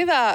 [0.00, 0.34] Hyvää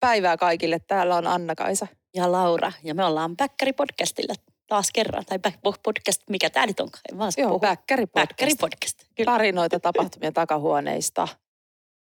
[0.00, 0.78] päivää kaikille.
[0.86, 1.86] Täällä on Anna-Kaisa.
[2.14, 2.72] Ja Laura.
[2.84, 4.34] Ja me ollaan Päkkäri podcastilla
[4.66, 5.24] taas kerran.
[5.24, 5.38] Tai
[5.82, 7.02] podcast, mikä tämä nyt onkaan?
[7.36, 7.60] Joo, puhu.
[7.60, 8.28] Päkkäri podcast.
[8.28, 8.98] Päkkäri podcast.
[9.16, 9.32] Kyllä.
[9.32, 11.28] Tarinoita tapahtumien takahuoneista.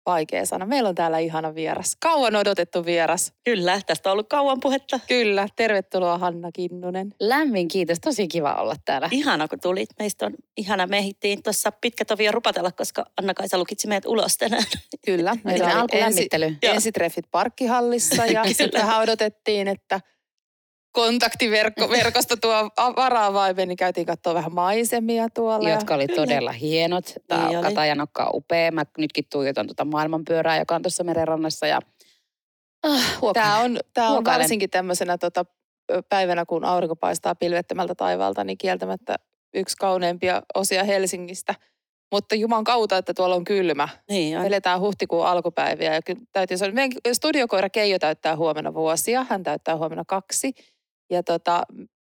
[0.06, 0.66] Vaikea sana.
[0.66, 1.96] Meillä on täällä ihana vieras.
[2.00, 3.32] Kauan odotettu vieras.
[3.44, 5.00] Kyllä, tästä on ollut kauan puhetta.
[5.08, 5.48] Kyllä.
[5.56, 7.14] Tervetuloa Hanna Kinnunen.
[7.20, 9.08] Lämmin kiitos, tosi kiva olla täällä.
[9.10, 9.88] Ihana, kun tulit.
[9.98, 10.86] Meistä on ihana.
[10.86, 14.64] Me ehdittiin tuossa pitkät ovia rupatella, koska Anna-Kaisa lukitsi meidät ulos tänään.
[15.06, 15.36] Kyllä.
[15.44, 16.56] Meillä oli on alkulämmittely.
[16.62, 16.74] Joo.
[16.74, 20.00] ensitreffit parkkihallissa ja sitten odotettiin, että
[20.92, 25.70] kontaktiverkosto tuo varaa niin käytiin katsoa vähän maisemia tuolla.
[25.70, 27.06] Jotka oli todella hienot.
[27.06, 27.62] Niin Tämä oli.
[27.62, 28.72] Katajanokka on upea.
[28.72, 31.66] Mä nytkin tuijotan tuota maailmanpyörää, joka on tuossa merenrannassa.
[31.66, 31.80] Ja...
[32.82, 33.20] Ah.
[33.34, 34.40] Tämä on, tää on Huokailen.
[34.40, 35.44] varsinkin tämmöisenä tota,
[36.08, 39.16] päivänä, kun aurinko paistaa pilvettömältä taivaalta, niin kieltämättä
[39.54, 41.54] yksi kauneimpia osia Helsingistä.
[42.12, 43.88] Mutta juman kautta, että tuolla on kylmä.
[44.10, 44.46] Niin on.
[44.46, 46.00] Eletään huhtikuun alkupäiviä ja
[46.32, 49.26] täytyy sanoa, meidän studiokoira Keijo täyttää huomenna vuosia.
[49.28, 50.52] Hän täyttää huomenna kaksi.
[51.10, 51.62] Ja tota,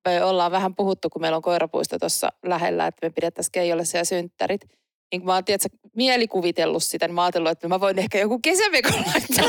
[0.09, 4.05] me ollaan vähän puhuttu, kun meillä on koirapuisto tuossa lähellä, että me pidettäisiin Keijolle siellä
[4.05, 4.61] synttärit.
[5.13, 9.05] Niin mä oon, tiedätkö, mielikuvitellut sitä, niin mä oon että mä voin ehkä joku kesämekon
[9.15, 9.47] laittaa.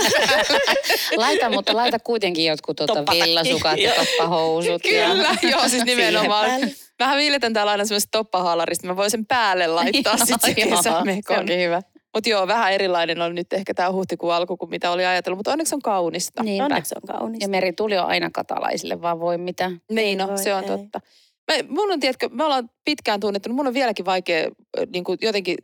[1.16, 4.82] Laita, mutta laita kuitenkin jotkut tuota villasukat ja toppahousut.
[4.82, 6.52] Kyllä, joo, siis nimenomaan.
[7.00, 11.36] Mähän viiletän täällä aina semmoista toppahaalarista, mä voin sen päälle laittaa sitten kesämekon.
[11.36, 11.82] Se onkin hyvä.
[12.14, 15.52] Mutta joo, vähän erilainen on nyt ehkä tämä huhtikuun alku kuin mitä oli ajatellut, mutta
[15.52, 16.44] onneksi on kaunista.
[16.44, 16.66] Niinpä.
[16.66, 17.42] Onneksi on kaunis.
[17.42, 19.72] Ja merituli on aina katalaisille, vaan voi mitä.
[19.92, 20.70] Niin, no, voi se on ei.
[20.70, 21.00] totta.
[21.52, 24.50] Mä, mun on, tiedätkö, me ollaan pitkään tunnettu, niin mun on vieläkin vaikea
[24.94, 25.58] niin kuin jotenkin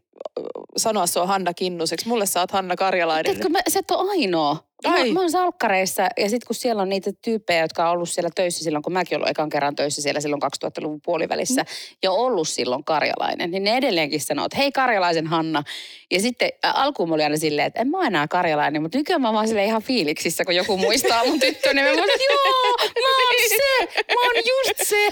[0.78, 2.08] sanoa sua Hanna Kinnuseksi.
[2.08, 3.26] Mulle sä oot Hanna Karjalainen.
[3.26, 4.69] Tiedätkö, mä, sä et ole ainoa.
[4.88, 5.12] Mä, Ai.
[5.12, 8.64] mä oon salkkareissa ja sitten kun siellä on niitä tyyppejä, jotka on ollut siellä töissä
[8.64, 11.68] silloin, kun mäkin ollut ekan kerran töissä siellä silloin 2000-luvun puolivälissä Mm.
[12.04, 15.64] ja ollut silloin karjalainen, niin ne edelleenkin sanoo, että hei karjalaisen Hanna.
[16.12, 19.22] Ja sitten ä, alkuun mä olin aina silleen, että en mä enää karjalainen, mutta nykyään
[19.22, 21.82] mä oon vaan silleen ihan fiiliksissä, kun joku muistaa mun tyttöni.
[21.82, 25.10] Mä oon, joo, mä oon se, mä oon just se.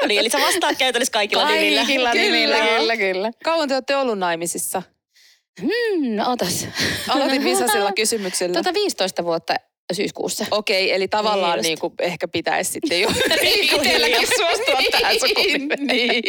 [0.00, 1.80] No niin, eli sä vastaat käytännössä kaikilla nimillä.
[1.80, 2.78] Kaikilla nimillä, Kyllä.
[2.78, 3.30] kyllä, kyllä.
[3.44, 4.82] Kauan te olette ollut naimisissa?
[5.60, 6.68] Hmm, no otas.
[7.08, 8.54] Aloitin visaisella kysymyksellä.
[8.54, 9.54] Tota 15 vuotta
[9.94, 10.46] syyskuussa.
[10.50, 13.08] Okei, eli tavallaan Niin niin kuin ehkä pitäisi sitten jo
[13.62, 15.86] Itselläkin suostua tähän sukupolveen.
[15.86, 16.22] niin.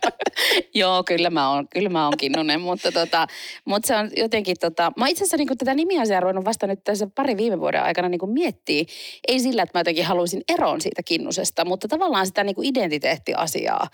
[0.74, 3.26] Joo, kyllä mä oon, kyllä mä oon kinnunen, mutta, tota,
[3.64, 7.08] mutta se on jotenkin, tota, mä itse asiassa niin tätä nimiasiaa ruvennut vasta nyt tässä
[7.14, 8.84] pari viime vuoden aikana niin miettiä.
[9.28, 13.88] Ei sillä, että mä jotenkin haluaisin eroon siitä kinnusesta, mutta tavallaan sitä niin identiteettiasiaa.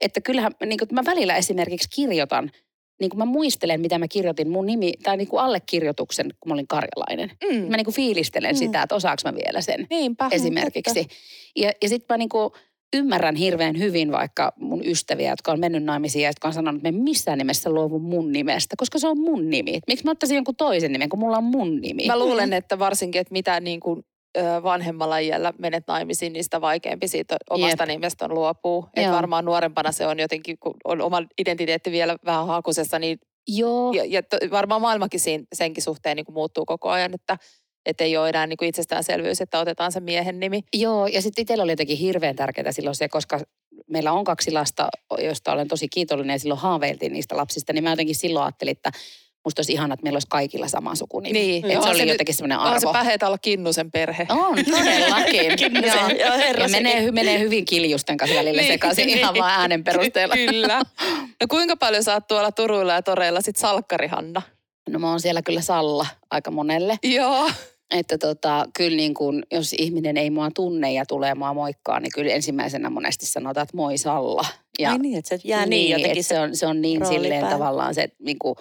[0.00, 2.50] Että kyllähän niin kuin, mä välillä esimerkiksi kirjoitan,
[3.00, 6.54] niin kuin mä muistelen, mitä mä kirjoitin mun nimi, tai niin kuin allekirjoituksen, kun mä
[6.54, 7.30] olin karjalainen.
[7.52, 7.70] Mm.
[7.70, 8.58] Mä niin kuin fiilistelen Mm.
[8.58, 10.28] sitä, että osaaks mä vielä sen Niinpä.
[10.32, 11.06] esimerkiksi.
[11.56, 12.52] Ja, ja sitten mä niinku
[12.96, 16.92] ymmärrän hirveän hyvin vaikka mun ystäviä, jotka on mennyt naimisiin ja jotka on sanonut, että
[16.92, 19.78] me missään nimessä luovu mun nimestä, koska se on mun nimi.
[19.86, 22.06] Miksi mä ottaisin jonkun toisen nimen, kun mulla on mun nimi?
[22.06, 24.04] Mä luulen, että varsinkin, että mitä niin kuin,
[24.62, 28.86] vanhemmalla iällä menet naimisiin, niin sitä vaikeampi siitä omasta nimestä on luopuu.
[28.96, 29.12] Joo.
[29.12, 33.18] varmaan nuorempana se on jotenkin, kun on oma identiteetti vielä vähän hakusessa, niin
[33.48, 37.38] Joo, ja, ja to, varmaan maailmakin siinä, senkin suhteen niin kuin muuttuu koko ajan, että
[37.86, 40.60] et ei ole enää niin kuin itsestäänselvyys, että otetaan se miehen nimi.
[40.74, 41.06] joo.
[41.06, 43.40] Ja sitten itsellä oli jotenkin hirveän tärkeää silloin se, koska
[43.90, 47.90] meillä on kaksi lasta, joista olen tosi kiitollinen ja silloin haaveiltiin niistä lapsista, niin mä
[47.90, 48.90] jotenkin silloin ajattelin, että
[49.44, 51.38] musta olisi ihana, että meillä olisi kaikilla sama sukunimi.
[51.38, 51.64] Niin.
[51.64, 52.92] Et Onhan se oli se jotenkin semmoinen Onhan se arvo.
[52.98, 54.26] päheitä olla Kinnusen perhe.
[54.30, 55.56] On, todellakin.
[55.58, 56.28] Kinnusen, Joo.
[56.28, 59.18] joo, herra ja menee, menee hyvin kiljusten kanssa välillä Niin, sekaisin niin.
[59.18, 60.34] ihan vaan äänen perusteella.
[60.34, 60.82] Kyllä.
[61.40, 64.42] No kuinka paljon sä oot tuolla Turuilla ja Toreilla sit salkkari, Hanna?
[64.90, 66.98] No mä oon siellä kyllä Salla aika monelle.
[67.02, 67.50] Joo.
[67.94, 72.10] Että tota, kyllä niin kuin, jos ihminen ei mua tunne ja tulee mua moikkaa, niin
[72.14, 74.44] kyllä ensimmäisenä monesti sanotaan, että moi Salla.
[74.78, 76.10] Ja Ai niin, että se jää niin, jotenkin.
[76.20, 77.58] että se on, se on niin silleen päälle.
[77.58, 78.54] tavallaan se, niin kuin,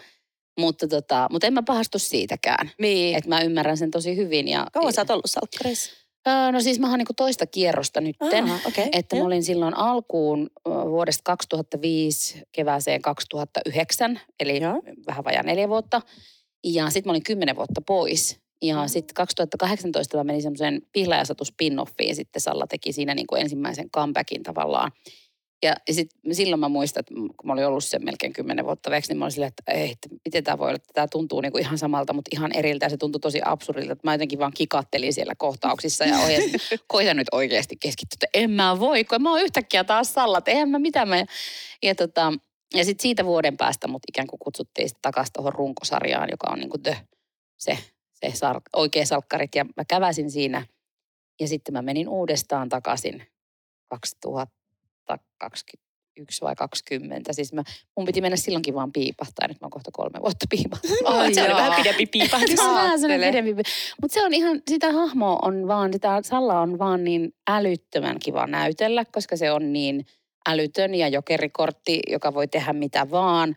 [0.59, 2.72] mutta, tota, mutta en mä pahastu siitäkään.
[2.80, 3.16] Niin.
[3.18, 4.47] Että mä ymmärrän sen tosi hyvin.
[4.47, 5.91] Ja, Kauan sä oot ollut salkkareissa?
[6.28, 8.50] Öö, No siis mä oon niin toista kierrosta nytten.
[8.50, 14.81] Aa, okei, Että mä olin silloin alkuun vuodesta 2005 kevääseen 2009, eli Joo.
[15.08, 16.02] vähän vajaa neljä vuotta.
[16.64, 18.40] Ja sitten mä olin kymmenen vuotta pois.
[18.62, 18.88] Ja Mm.
[18.88, 22.16] sitten 2018 mä menin semmoiseen pihlajasatu spin-offiin.
[22.16, 24.91] Sitten Salla teki siinä niin kuin ensimmäisen comebackin tavallaan.
[25.64, 28.92] Ja, ja sit, silloin mä muistan, että kun mä olin ollut sen melkein kymmenen vuotta
[28.92, 31.42] veksi, niin mä olin silleen, että, ei, että miten tämä voi olla, että tämä tuntuu
[31.42, 32.86] niin kuin ihan samalta, mutta ihan eriltä.
[32.86, 36.52] Ja se tuntui tosi absurdilta, että mä jotenkin vaan kikattelin siellä kohtauksissa ja ohjasin,
[36.88, 40.70] koitan nyt oikeasti keskittyä, että en mä voi, kun mä oon yhtäkkiä taas sallat, eihän
[40.70, 41.26] mä mitään mä.
[41.84, 42.34] Ja, tota,
[42.74, 46.60] ja sitten siitä vuoden päästä mut ikään kuin kutsuttiin sitten takaisin tuohon runkosarjaan, joka on
[46.60, 46.98] niin kuin the,
[47.58, 47.78] se,
[48.14, 49.56] se sar, oikea salkkarit.
[49.56, 50.66] Ja mä käväsin siinä
[51.40, 53.24] ja sitten mä menin uudestaan takaisin
[53.90, 54.63] 2020
[55.38, 57.34] 21 vai 20.
[57.34, 57.64] Siis mä,
[57.97, 59.47] mun piti mennä silloinkin vaan piipahtaa.
[59.47, 61.00] Nyt mä oon kohta kolme vuotta piipahtanut.
[61.05, 62.55] Ai se oli vähän pidempi piipahdus.
[62.55, 63.64] Se on vähän pidempi.
[64.02, 68.47] Mutta se on ihan, sitä hahmoa on vaan, sitä Salla on vaan niin älyttömän kiva
[68.47, 70.05] näytellä, koska se on niin
[70.50, 73.55] älytön ja jokerikortti, joka voi tehdä mitä vaan.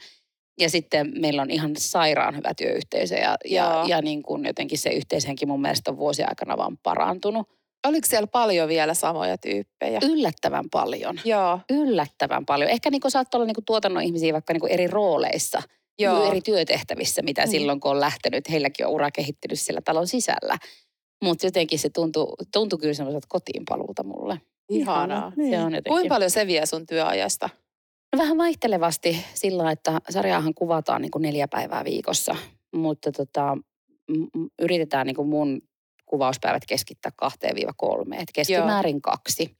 [0.60, 3.86] Ja sitten meillä on ihan sairaan hyvä työyhteisö ja, ja, Joo.
[3.86, 7.48] ja niin kuin jotenkin se yhteishenki mun mielestä on vuosien aikana vaan parantunut.
[7.86, 9.98] Oliko siellä paljon vielä samoja tyyppejä?
[10.02, 11.20] Yllättävän paljon.
[11.24, 12.70] Joo, Yllättävän paljon.
[12.70, 15.62] Ehkä niin kuin saattoi olla niin kuin tuotannon ihmisiä vaikka niin kuin eri rooleissa,
[15.98, 16.16] joo.
[16.16, 16.28] Joo.
[16.30, 17.50] eri työtehtävissä, mitä Mm.
[17.50, 18.50] silloin kun on lähtenyt.
[18.50, 20.58] Heilläkin on ura kehittynyt siellä talon sisällä.
[21.24, 24.40] Mutta jotenkin se tuntui, tuntui kyllä semmoiselta kotiinpaluulta mulle.
[24.68, 25.32] Ihanaa.
[25.36, 25.50] Niin.
[25.50, 25.90] Se on jotenkin.
[25.92, 27.48] Kuinka paljon se vie sun työajasta?
[28.12, 32.36] No vähän vaihtelevasti sillä, lailla, että sarjaahan kuvataan niin kuin neljä päivää viikossa,
[32.74, 33.56] mutta tota,
[34.62, 35.62] yritetään niin kuin mun
[36.06, 39.56] kuvauspäivät keskittää kahteen viiva kolmeen, että keskimäärin kaksi.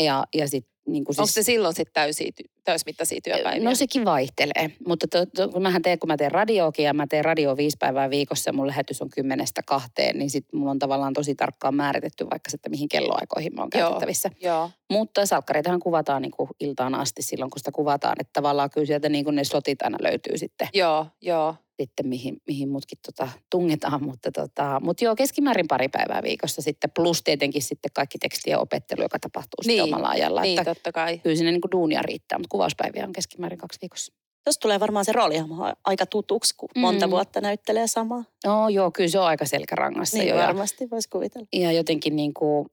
[0.00, 3.64] Ja, ja sit, niin kuin Onko se silloin sitten täysiä, ty- täysmittaisia työpäiviä?
[3.64, 7.06] No sekin vaihtelee, mutta to, to, kun mähän teen, kun mä teen radioakin ja mä
[7.06, 10.78] teen radio viisi päivää viikossa ja mun lähetys on kymmenestä kahteen, niin sitten mulla on
[10.78, 13.82] tavallaan tosi tarkkaan määritetty vaikka se, että mihin kelloaikoihin mä oon Joo.
[13.82, 14.30] käytettävissä.
[14.40, 18.16] Joo, Mutta salkkareitahan kuvataan niin kuin iltaan asti silloin, kun sitä kuvataan.
[18.20, 21.54] Että tavallaan kyllä sieltä niin kuin ne slotit aina löytyy sitten, joo, joo.
[21.80, 24.04] Sitten mihin, mihin mutkin tota, tungetaan.
[24.04, 26.90] Mutta, tota, mutta joo, keskimäärin pari päivää viikossa sitten.
[26.94, 30.40] Plus tietenkin sitten kaikki tekstien opettelu, joka tapahtuu Niin, sitten omalla ajalla.
[30.42, 31.18] Niin, että totta kai.
[31.18, 34.12] kyllä sinne niin kuin duunia riittää, mutta kuvauspäiviä on keskimäärin kaksi viikossa.
[34.44, 37.10] Tuossa tulee varmaan se roolihahmo aika tutuksi, kun monta Mm.
[37.10, 38.24] vuotta näyttelee samaa.
[38.46, 40.36] No joo, kyllä se on aika selkärangassa Niin jo.
[40.38, 41.46] Ja, varmasti, voisi kuvitella.
[41.52, 42.68] ja jotenkin niin kuin,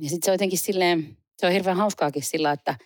[0.00, 2.76] ja sitten se on jotenkin silleen, se on hirveän hauskaakin sillä, että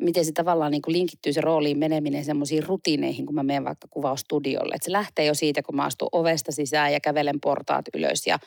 [0.00, 3.88] miten se tavallaan niin kuin linkittyy se rooliin meneminen semmoisiin rutiineihin, kun mä menen vaikka
[3.90, 4.74] kuvaustudiolle.
[4.74, 8.38] Että se lähtee jo siitä, kun mä astun ovesta sisään ja kävelen portaat ylös ja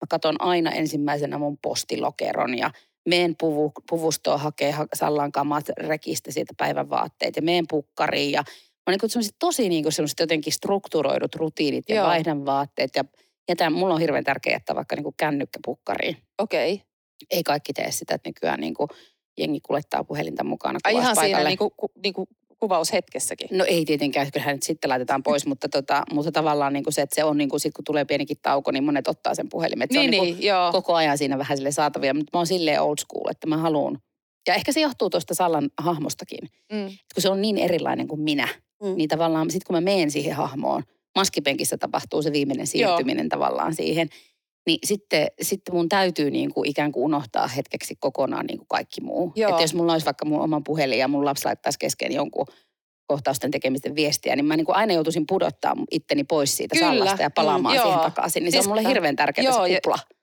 [0.00, 2.70] mä katson aina ensimmäisenä mun postilokeron ja
[3.08, 8.44] meen puvu, puvustoon hakee ha- Sallan kamat rekistä siitä päivän vaatteet ja meen pukkariin ja
[8.86, 11.94] on niin semmoiset tosi niin kuin semmoiset jotenkin strukturoidut rutiinit ja.
[11.94, 12.06] Joo.
[12.06, 13.04] vaihdan vaatteet ja
[13.48, 16.16] jätän, mulla on hirveän tärkeää jättää vaikka niin kuin kännykkä pukkariin.
[16.38, 16.74] Okei.
[16.74, 16.86] Okay.
[17.30, 18.88] Ei kaikki tee sitä, että nykyään niin kuin
[19.38, 23.48] jengi kuljettaa puhelinta mukana Ai ihan siinä niinku, ku, niinku kuvaushetkessäkin.
[23.52, 27.02] No ei tietenkään, kyllähän nyt sitten laitetaan pois, mutta, tota, mutta tavallaan niin kuin se,
[27.02, 29.84] että se on niin kuin sit kun tulee pienikin tauko, niin monet ottaa sen puhelimen.
[29.84, 30.70] Että Niin, se on niin, niin joo.
[30.72, 33.56] kuin koko ajan siinä vähän sille saatavia, mutta mä oon silleen old school, että mä
[33.56, 33.98] haluan.
[34.48, 36.38] Ja ehkä se johtuu tuosta Sallan hahmostakin,
[36.72, 36.86] Mm.
[37.14, 38.48] kun se on niin erilainen kuin minä.
[38.82, 38.96] Mm.
[38.96, 40.82] Niin tavallaan sitten kun mä menen siihen hahmoon,
[41.16, 43.28] maskipenkissä tapahtuu se viimeinen siirtyminen Joo.
[43.28, 44.08] tavallaan siihen,
[44.68, 49.00] niin sitten, sitten mun täytyy niin kuin ikään kuin unohtaa hetkeksi kokonaan niin kuin kaikki
[49.00, 49.32] muu.
[49.36, 49.50] Joo.
[49.50, 52.46] Että jos mulla olisi vaikka mun oman puhelin ja mun lapsi laittaisi kesken jonkun
[53.06, 56.86] kohtausten tekemisten viestiä, niin mä niin kuin aina joutuisin pudottaa itteni pois siitä Kyllä.
[56.90, 58.42] sallasta ja palaamaan Mm, siihen takaisin.
[58.44, 59.98] Niin se on mulle hirveän tärkeää Joo, se ja- kupla.
[60.10, 60.14] E,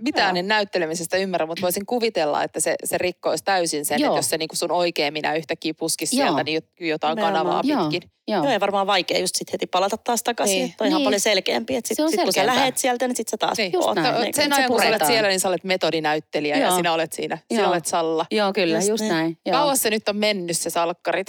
[0.00, 0.40] Mitään Joo.
[0.40, 4.10] en näyttelemisestä ymmärrä, mutta voisin kuvitella, että se, se rikkoisi täysin sen, Joo.
[4.12, 6.26] että jos se niinku sun oikea minä yhtäkkiä puskisi Joo.
[6.26, 7.44] sieltä, niin jot- jotain Nimenomaan.
[7.44, 7.90] kanavaa Joo.
[7.90, 8.10] pitkin.
[8.28, 8.42] Joo.
[8.44, 10.58] Joo, ja varmaan vaikea just sit heti palata taas takaisin.
[10.58, 10.74] Niin.
[10.78, 11.06] Toi on ihan Niin.
[11.06, 11.76] paljon selkeämpi.
[11.76, 13.72] Että sit, Se on sit kun sä lähet sieltä, niin sit sä taas Niin.
[13.72, 13.96] Just oot.
[13.96, 14.22] näin.
[14.22, 16.76] Niin, Sen se ajan, kun sä olet siellä, niin sä olet metodinäyttelijä ja Joo.
[16.76, 17.38] sinä olet siinä.
[17.48, 17.70] Sinä Joo.
[17.70, 18.26] olet Salla.
[18.30, 19.38] Joo, kyllä, Just just, näin.
[19.46, 19.58] Joo.
[19.58, 21.26] Kauas se nyt on mennyt se salkkarit?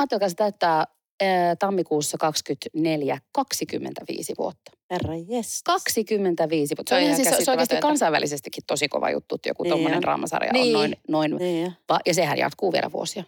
[0.00, 0.84] Ajatelkaa, se täyttää
[1.22, 4.72] ää, tammikuussa 24 25 vuotta.
[4.90, 5.62] Herra jes.
[5.64, 6.90] 25 vuotta.
[6.90, 9.62] Se on Se on, ihan siis, se on oikeasti kansainvälisestikin tosi kova juttu, että joku
[9.62, 10.66] Niin tuommoinen draamasarja Niin.
[10.76, 11.72] on noin, noin Niin, ja.
[11.88, 13.24] va, ja sehän jatkuu vielä vuosia.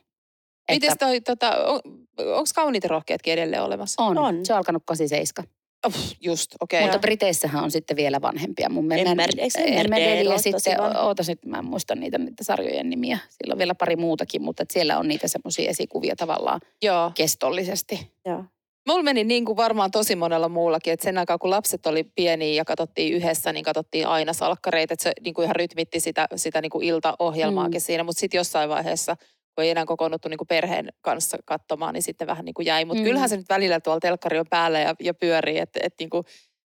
[0.70, 1.80] Miten toi, tota, on,
[2.18, 4.02] onko kauniit rohkeatkin edelleen olemassa?
[4.02, 4.46] on, On.
[4.46, 5.50] se on alkanut 87.
[5.86, 6.80] Uff, just, okei.
[6.80, 7.00] Mutta Joo.
[7.00, 8.70] Briteissähän on sitten vielä vanhempia.
[8.70, 13.18] Mun Emmerdale sitten, ootas nyt, mä en muista niitä, niitä sarjojen nimiä.
[13.30, 17.12] Siellä on vielä pari muutakin, mutta siellä on niitä semmoisia esikuvia tavallaan Joo.
[17.14, 18.12] kestollisesti.
[18.26, 18.44] Joo.
[18.88, 22.54] Mulla meni niin kuin varmaan tosi monella muullakin, että sen aikaa kun lapset oli pieniä
[22.54, 26.60] ja katsottiin yhdessä, niin katsottiin aina salkkareita, että se niin kuin ihan rytmitti sitä, sitä
[26.60, 27.84] niin kuin iltaohjelmaakin Mm.
[27.84, 29.16] siinä, mutta sitten jossain vaiheessa,
[29.54, 32.84] kun ei enää kokoonnuttu niin kuin perheen kanssa katsomaan, niin sitten vähän niin kuin jäi.
[32.84, 33.04] Mutta Mm.
[33.04, 36.24] kyllähän se nyt välillä tuolla telkkari on päällä ja, ja pyörii, että et niin kuin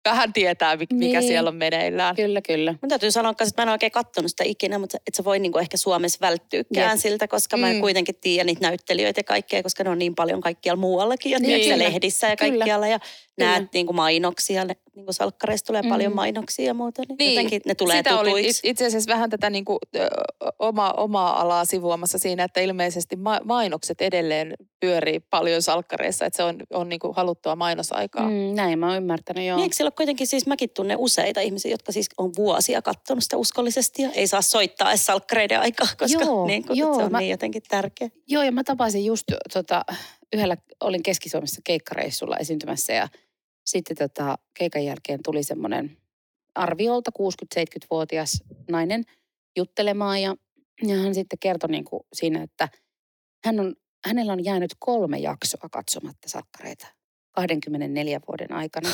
[0.09, 1.23] vähän tietää, mikä Niin.
[1.23, 2.15] siellä on meneillään.
[2.15, 2.75] Kyllä, kyllä.
[2.81, 5.57] Mun täytyy sanoa, että mä en oikein katsonut sitä ikinä, mutta et sä voi niinku
[5.57, 6.99] ehkä Suomessa välttyykään Jep.
[7.01, 7.71] siltä, koska mä Mm.
[7.75, 11.39] en kuitenkin tiedä niitä näyttelijöitä ja kaikkea, koska ne on niin paljon kaikkialla muuallakin ja
[11.39, 11.83] Niin, kyllä.
[11.83, 12.51] lehdissä ja Kyllä.
[12.51, 12.99] kaikkialla ja
[13.37, 15.89] Näet niinku mainoksia, ne- niinku salkkareista tulee Mm.
[15.89, 18.49] paljon mainoksia ja muuta, niin, Niin, jotenkin ne tulee Sitä oli tutuiksi.
[18.49, 20.07] it- itse asiassa vähän tätä niin kuin, ö,
[20.59, 26.43] oma, omaa alaa sivuamassa siinä, että ilmeisesti ma- mainokset edelleen pyörii paljon salkkareissa, että se
[26.43, 28.29] on, on niin kuin haluttua mainosaikaa.
[28.29, 28.55] Mm.
[28.55, 29.55] Näin mä oon ymmärtänyt, joo.
[29.57, 33.23] Niin, eikö siellä ole kuitenkin siis, mäkin tunnen useita ihmisiä, jotka siis on vuosia katsonut
[33.23, 37.03] sitä uskollisesti ja ei saa soittaa edes salkkareiden aikaa, koska Joo, niin, kun, joo, se
[37.03, 38.09] on mä- niin jotenkin tärkeä.
[38.27, 39.23] Joo, ja mä tapasin just
[39.53, 39.85] tota,
[40.33, 43.07] yhdellä, olin Keski-Suomessa keikkareissulla esiintymässä ja
[43.65, 45.97] sitten tota, keikan jälkeen tuli semmoinen
[46.55, 47.11] arviolta
[47.59, 49.03] 60-70-vuotias nainen
[49.57, 50.35] juttelemaan ja,
[50.87, 52.69] ja hän sitten kertoi niin kuin siinä, että
[53.45, 53.75] hän on
[54.07, 56.87] hänellä on jäänyt kolme jaksoa katsomatta salkkareita
[57.31, 58.89] 24 vuoden aikana.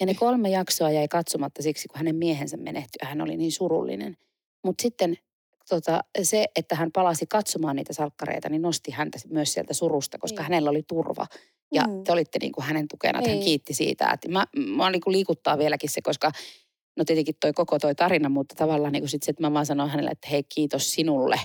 [0.00, 3.52] Ja ne kolme jaksoa jäi katsomatta siksi, kun hänen miehensä menehtyi ja hän oli niin
[3.52, 4.16] surullinen.
[4.64, 5.18] Mutta sitten
[5.68, 10.42] tota, se, että hän palasi katsomaan niitä salkkareita, niin nosti häntä myös sieltä surusta, koska
[10.42, 10.44] Niin.
[10.52, 11.26] hänellä oli turva.
[11.74, 12.04] Ja Mm.
[12.04, 13.44] te olitte niin kuin hänen tukena, että hän Niin.
[13.44, 14.10] kiitti siitä.
[14.12, 14.44] Että mä,
[14.76, 16.30] mä niin kuin liikuttaa vieläkin se, koska
[16.96, 19.66] no tietenkin toi koko toi tarina, mutta tavallaan niin kuin sit se, että mä vaan
[19.66, 21.40] sanoin hänelle, että hei kiitos sinulle,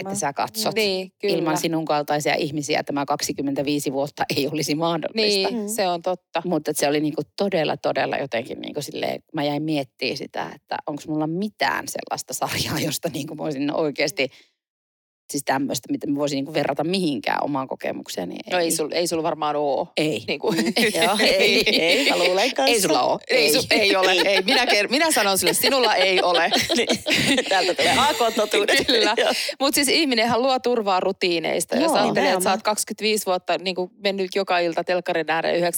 [0.00, 0.74] että sä katsot.
[0.74, 1.34] Niin, kyllä.
[1.36, 5.48] Ilman sinun kaltaisia ihmisiä tämä 25 vuotta ei olisi mahdollista.
[5.50, 5.68] Niin, Mm.
[5.68, 6.42] se on totta.
[6.44, 11.02] Mutta se oli niinku todella, todella jotenkin niinku silleen, mä jäin miettimään sitä, että onko
[11.08, 14.28] mulla mitään sellaista sarjaa, josta niinku mä voisin oikeasti,
[15.30, 18.36] siis tämmöistä, mitä mä voisin niinku verrata mihinkään omaan kokemukseeni.
[18.52, 19.88] No ei, sul, ei sulla varmaan ole.
[19.96, 20.24] Ei.
[20.28, 20.56] Niin kuin,
[21.02, 22.74] Joo, ei, ei, mä luulen kanssa.
[22.74, 23.20] Ei sulla ole.
[23.28, 24.12] ei, su, ei ole.
[24.28, 24.42] Ei.
[24.42, 26.50] Minä, ker- minä sanon sille, sinulla ei ole.
[26.76, 26.88] Niin.
[27.48, 28.86] Täältä tulee AK-totuudet.
[28.86, 29.14] Kyllä.
[29.60, 31.76] Mutta siis ihminenhän luo turvaa rutiineista.
[31.76, 31.94] Jos Joo.
[31.94, 35.72] ajattelee, että sä oot 25 vuotta niin kuin mennyt joka ilta telkkarin ääreen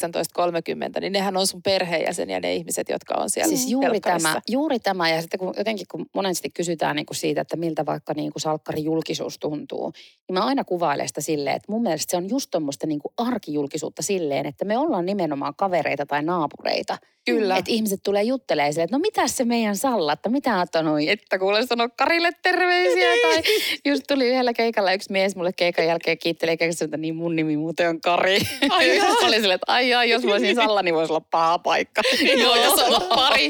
[0.95, 4.79] 19.30, niin nehän on sun perheenjäseniä ne ihmiset, jotka on siellä Siis juuri tämä, juuri
[4.79, 8.33] tämä, ja sitten kun jotenkin kun monesti kysytään niin kuin siitä, että miltä vaikka niin
[8.33, 9.93] kuin salkkarin julkisuus tuntuu,
[10.29, 13.13] niin mä aina kuvailen sitä silleen, että mun mielestä se on just tuommoista niin kuin
[13.17, 16.99] arkijulkisuutta silleen, että me ollaan nimenomaan kavereita tai naapureita.
[17.25, 17.57] Kyllä.
[17.57, 21.39] Että ihmiset tulee juttelemaan silleen, että no mitä se meidän Salla, että mitä sanonut, että
[21.39, 23.07] kuule sano Karille terveisiä.
[23.23, 23.43] tai
[23.85, 27.57] just tuli yhdellä keikalla yksi mies mulle keikan jälkeen kiittelee keikassa, että niin mun nimi
[27.57, 28.39] muuten on Kari.
[28.71, 29.07] Ai joo.
[29.09, 32.03] Mä olin silleen, että ai ai, jos mä olisin Salla, niin voisi olla paha paikka.
[32.43, 33.49] Joo, jos on pari.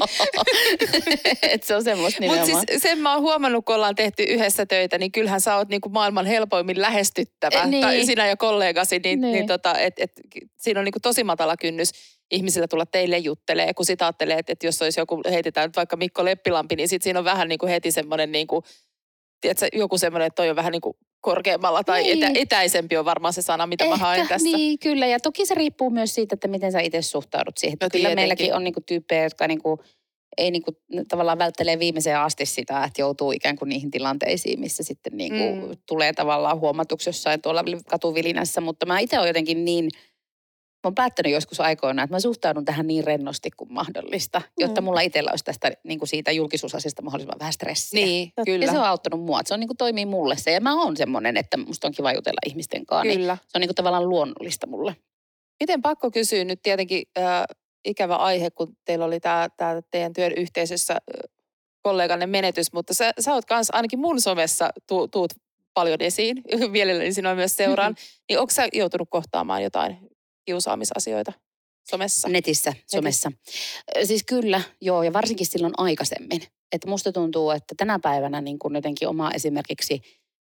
[1.41, 2.65] että se on semmoista Mutta nimenomaan.
[2.69, 5.89] siis sen mä oon huomannut, kun ollaan tehty yhdessä töitä, niin kyllähän sä oot niinku
[5.89, 7.65] maailman helpoimmin lähestyttävä.
[7.65, 7.81] Niin.
[7.81, 9.21] Tai sinä ja kollegasi, niin, niin.
[9.21, 9.33] Niin.
[9.33, 10.11] niin tota, et, et,
[10.57, 11.91] siinä on niinku tosi matala kynnys
[12.31, 13.73] ihmisillä tulla teille juttelee.
[13.73, 17.01] Kun sitä ajattelee, että, että jos olisi joku, heitetään nyt vaikka Mikko Leppilampi, niin sit
[17.01, 18.63] siinä on vähän niinku heti semmoinen, niinku,
[19.41, 22.23] tiedätkö, joku semmoinen, että toi on vähän niinku korkeammalla tai Niin.
[22.23, 24.49] etä, etäisempi on varmaan se sana, mitä mä haen tästä.
[24.49, 25.07] Niin, kyllä.
[25.07, 27.77] Ja toki se riippuu myös siitä, että miten sä itse suhtaudut siihen.
[27.81, 29.79] No kyllä meilläkin on niinku tyyppejä, jotka niinku,
[30.37, 30.71] ei niinku,
[31.07, 35.77] tavallaan välttelee viimeiseen asti sitä, että joutuu ikään kuin niihin tilanteisiin, missä sitten niinku Mm.
[35.87, 38.61] tulee tavallaan huomatuksi jossain tuolla katuvilinässä.
[38.61, 39.85] Mutta mä itse olen jotenkin niin,
[40.83, 44.85] mä oon päättänyt joskus aikoina, että mä suhtaudun tähän niin rennosti kuin mahdollista, jotta Mm.
[44.85, 48.05] mulla itsellä olisi tästä niinku siitä julkisuusasiasta mahdollisimman vähän stressiä.
[48.05, 48.65] Niin, kyllä.
[48.65, 49.39] Ja se on auttanut mua.
[49.39, 50.51] että Se on niinku toimii mulle se.
[50.51, 53.03] Ja mä oon semmoinen, että musta on kiva jutella ihmisten kanssa.
[53.07, 53.37] Niin Kyllä.
[53.47, 54.95] se on niinku tavallaan luonnollista mulle.
[55.59, 57.43] Miten pakko kysyä nyt tietenkin äh,
[57.85, 60.97] ikävä aihe, kun teillä oli tämä tää teidän työn yhteisössä
[61.81, 65.31] kolleganne menetys, mutta sä, sä oot kanssa ainakin mun somessa tu, tuut
[65.73, 68.23] paljon esiin, mielelläni sinua myös seuraan, Mm-hmm.
[68.29, 69.97] niin onko sä joutunut kohtaamaan jotain
[70.45, 71.33] kiusaamisasioita
[71.89, 72.29] somessa?
[72.29, 73.31] Netissä, somessa.
[74.03, 76.41] Siis kyllä, joo, ja varsinkin silloin aikaisemmin.
[76.71, 80.01] Että musta tuntuu, että tänä päivänä niin kun jotenkin oma esimerkiksi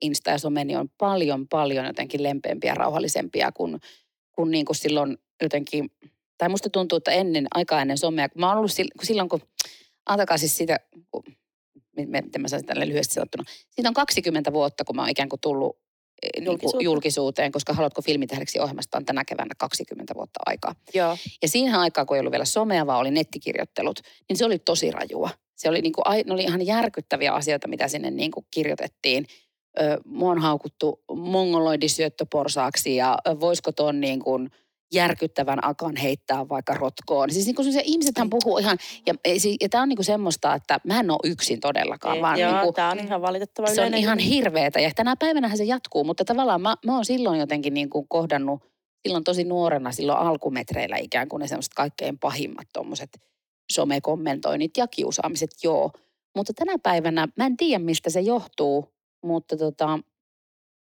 [0.01, 3.79] Insta ja someni on paljon, paljon jotenkin lempeämpiä ja rauhallisempia kuin,
[4.31, 5.91] kuin, niin kuin silloin jotenkin,
[6.41, 8.71] tai musta tuntuu, että ennen, aikaa ennen somea, kun mä oon ollut
[9.03, 9.41] silloin, kun,
[10.05, 10.79] antakaa siis siitä,
[11.11, 11.23] kun,
[11.97, 15.09] mi- mi- miten mä saan tälle lyhyesti sanottuna, siitä on 20 vuotta, kun mä oon
[15.09, 15.77] ikään kuin tullut
[16.21, 16.85] eh, niin kuin Julkisuuteen.
[16.85, 20.75] julkisuuteen, koska Haluatko filmitähdeksi ohjelmasta on tänä keväänä 20 vuotta aikaa.
[20.93, 21.17] Joo.
[21.41, 24.91] Ja siihen aikaan, kun ei ollut vielä somea, vaan oli nettikirjoittelut, niin se oli tosi
[24.91, 25.29] rajua.
[25.55, 29.27] Se oli, niin kuin, ne oli ihan järkyttäviä asioita, mitä sinne niin kuin kirjoitettiin.
[30.05, 34.49] Mua on haukuttu mongoloidisyöttöporsaaksi ja voisiko tuon niin kuin
[34.93, 37.31] järkyttävän akan heittää vaikka rotkoon.
[37.31, 39.13] Siis niin kuin se, ihmisethän puhuu ihan, ja,
[39.61, 42.61] ja tämä on niin kuin semmoista, että mä en ole yksin todellakaan, vaan Joo, niin
[42.61, 46.25] kuin, tämä on ihan valitettava se on ihan hirveetä ja tänä päivänähän se jatkuu, mutta
[46.25, 48.63] tavallaan mä, mä oon silloin jotenkin niin kuin kohdannut,
[49.03, 53.09] silloin tosi nuorena, silloin alkumetreillä ikään kuin ne semmoiset kaikkein pahimmat tuommoiset
[53.71, 55.91] somekommentoinnit ja kiusaamiset, joo.
[56.35, 58.93] Mutta tänä päivänä, mä en tiedä mistä se johtuu,
[59.23, 59.99] mutta tota,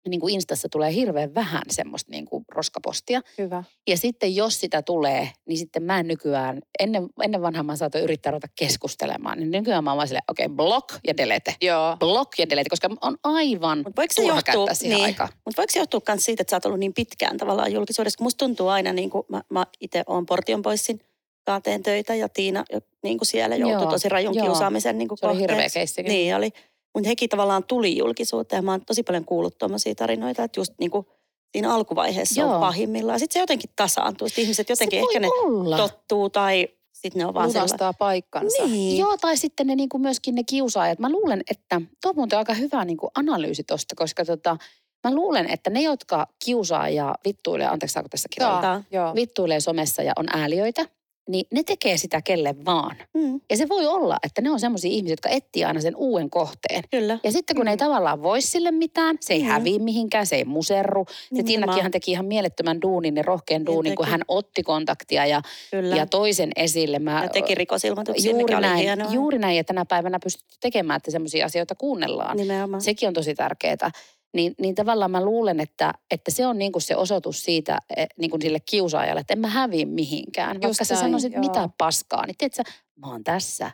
[0.08, 3.20] niin kuin Instassa tulee hirveän vähän semmoista niin kuin roskapostia.
[3.38, 3.64] Hyvä.
[3.88, 8.04] Ja sitten jos sitä tulee, niin sitten mä en nykyään, ennen, ennen vanhaa mä saatoin
[8.04, 11.96] yrittää ruveta keskustelemaan, niin nykyään mä oon vaan silleen, okei, okay, block ja delete Joo.
[11.96, 15.28] block ja delete, koska on aivan Mut voiko se käyttää siihen niin, aikaa.
[15.44, 18.24] mutta voiko se johtua myös siitä, että sä oot ollut niin pitkään tavallaan julkisuudessa?
[18.24, 21.00] Musta tuntuu aina, niin kuin mä, mä itse oon Portion Poissin
[21.44, 22.64] kaateen töitä ja Tiina
[23.02, 24.46] niin kuin siellä joutui Joo, tosi rajun joo.
[24.46, 26.02] kiusaamisen niin kuin Se oli hirveä keissi.
[26.02, 26.50] Niin oli.
[26.94, 30.90] Mutta hekin tavallaan tuli julkisuuteen mä oon tosi paljon kuullut tuommoisia tarinoita, että just niin
[30.90, 31.06] kuin
[31.52, 32.54] siinä alkuvaiheessa Joo.
[32.54, 33.18] on pahimmillaan.
[33.18, 34.28] Sitten se jotenkin tasaantuu.
[34.28, 35.76] Sitten ihmiset jotenkin ehkä ne olla.
[35.76, 37.70] tottuu tai sitten ne on vaan sellainen.
[37.70, 38.66] Lunastaa paikkansa.
[38.66, 38.98] Niin.
[38.98, 40.98] Joo, tai sitten ne niinku myöskin ne kiusaajat.
[40.98, 44.56] Mä luulen, että tuo on muuten aika hyvä niinku analyysi tosta, koska tota,
[45.04, 48.82] mä luulen, että ne, jotka kiusaa ja vittuilee, anteeksi saako tässä kirjoittaa,
[49.14, 50.86] vittuilee somessa ja on ääliöitä,
[51.28, 52.96] niin ne tekee sitä kelle vaan.
[53.14, 56.30] Mm, Ja se voi olla, että ne on semmoisia ihmisiä, jotka etsii aina sen uuden
[56.30, 56.84] kohteen.
[56.90, 57.18] kyllä.
[57.24, 57.68] Ja sitten kun mm.
[57.68, 59.46] ei tavallaan voi sille mitään, se ei Mm.
[59.48, 61.06] häviä mihinkään, se ei muserru.
[61.30, 61.46] Nimenomaan.
[61.46, 64.10] Tiinakinhan teki ihan mielettömän duunin ja rohkean Niin duunin, kun teki.
[64.12, 65.96] hän otti kontaktia ja, kyllä.
[65.96, 66.98] ja toisen esille.
[66.98, 69.12] Mä, ja teki rikosilmoituksia, juuri oli hienoa.
[69.12, 72.36] juuri näin, ja tänä päivänä pystytty tekemään, että semmoisia asioita kuunnellaan.
[72.36, 72.80] Nimenomaan.
[72.82, 73.90] Sekin on tosi tärkeää.
[74.34, 78.38] Niin, niin tavallaan mä luulen, että, että se on niinku se osoitus siitä eh, niinku
[78.42, 80.50] sille kiusaajalle, että en mä häviä mihinkään.
[80.50, 81.40] Vaikka Just sä näin, sanoisit joo.
[81.40, 82.62] mitä paskaa, niin tiedätkö,
[82.96, 83.70] mä oon tässä.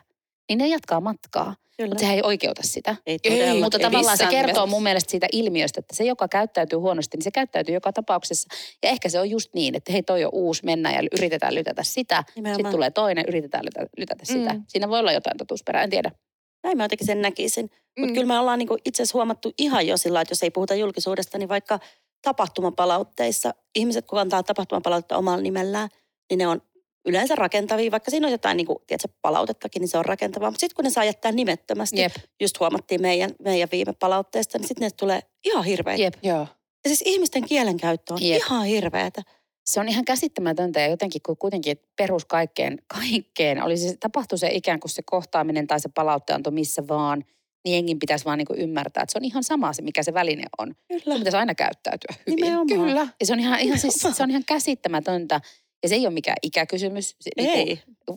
[0.49, 1.89] Niin ne jatkaa matkaa, Kyllä.
[1.89, 2.95] mutta sehän ei oikeuta sitä.
[3.05, 3.61] ei Ei.
[3.61, 7.23] Mutta ei tavallaan se kertoo mun mielestä siitä ilmiöstä, että se, joka käyttäytyy huonosti, niin
[7.23, 8.47] se käyttäytyy joka tapauksessa.
[8.83, 11.83] Ja ehkä se on just niin, että hei, toi on uusi, mennään ja yritetään lytätä
[11.83, 12.23] sitä.
[12.35, 12.55] Nimenomaan.
[12.55, 14.53] Sitten tulee toinen, yritetään lytätä, lytätä sitä.
[14.53, 14.63] Mm.
[14.67, 16.11] Siinä voi olla jotain totuusperää, en tiedä.
[16.63, 17.69] Näin mä jotenkin sen näkisin.
[17.99, 18.13] Mutta Mm.
[18.13, 21.37] kyllä me ollaan niinku itse asiassa huomattu ihan jo sillä, että jos ei puhuta julkisuudesta,
[21.37, 21.79] niin vaikka
[22.21, 25.89] tapahtumapalautteissa, ihmiset kun antaa tapahtumapalautetta omalla nimellään,
[26.29, 26.61] niin ne on
[27.05, 30.51] yleensä rakentavia, vaikka siinä on jotain niinku, tiedätkö, palautettakin, niin se on rakentavaa.
[30.51, 34.67] Mutta sitten kun ne saa jättää nimettömästi, Jep, just huomattiin meidän, meidän viime palautteesta, niin
[34.67, 36.01] sitten ne tulee ihan hirveitä.
[36.03, 36.13] jep.
[36.23, 36.47] Joo.
[36.83, 38.37] Ja siis ihmisten kielenkäyttö on Jep.
[38.37, 39.21] ihan hirveätä.
[39.65, 44.49] Se on ihan käsittämätöntä ja jotenkin kun kuitenkin perus kaikkeen, kaikkeen, oli se, tapahtui se
[44.51, 47.25] ikään kuin se kohtaaminen tai se palautteanto missä vaan,
[47.65, 50.13] niin jengin pitäisi vaan niin kuin ymmärtää, että se on ihan sama se, mikä se
[50.13, 50.75] väline on.
[50.87, 51.01] Kyllä.
[51.03, 52.35] Sun pitäisi aina käyttäytyä hyvin.
[52.35, 52.67] Nimenomaan.
[52.67, 53.07] Kyllä.
[53.19, 55.41] Ja se on ihan, ihan, siis, se on ihan käsittämätöntä.
[55.83, 57.15] Ja se ei ole mikään ikäkysymys.
[57.19, 57.65] Se, Ei.
[57.65, 57.79] Niin
[58.11, 58.13] 5-60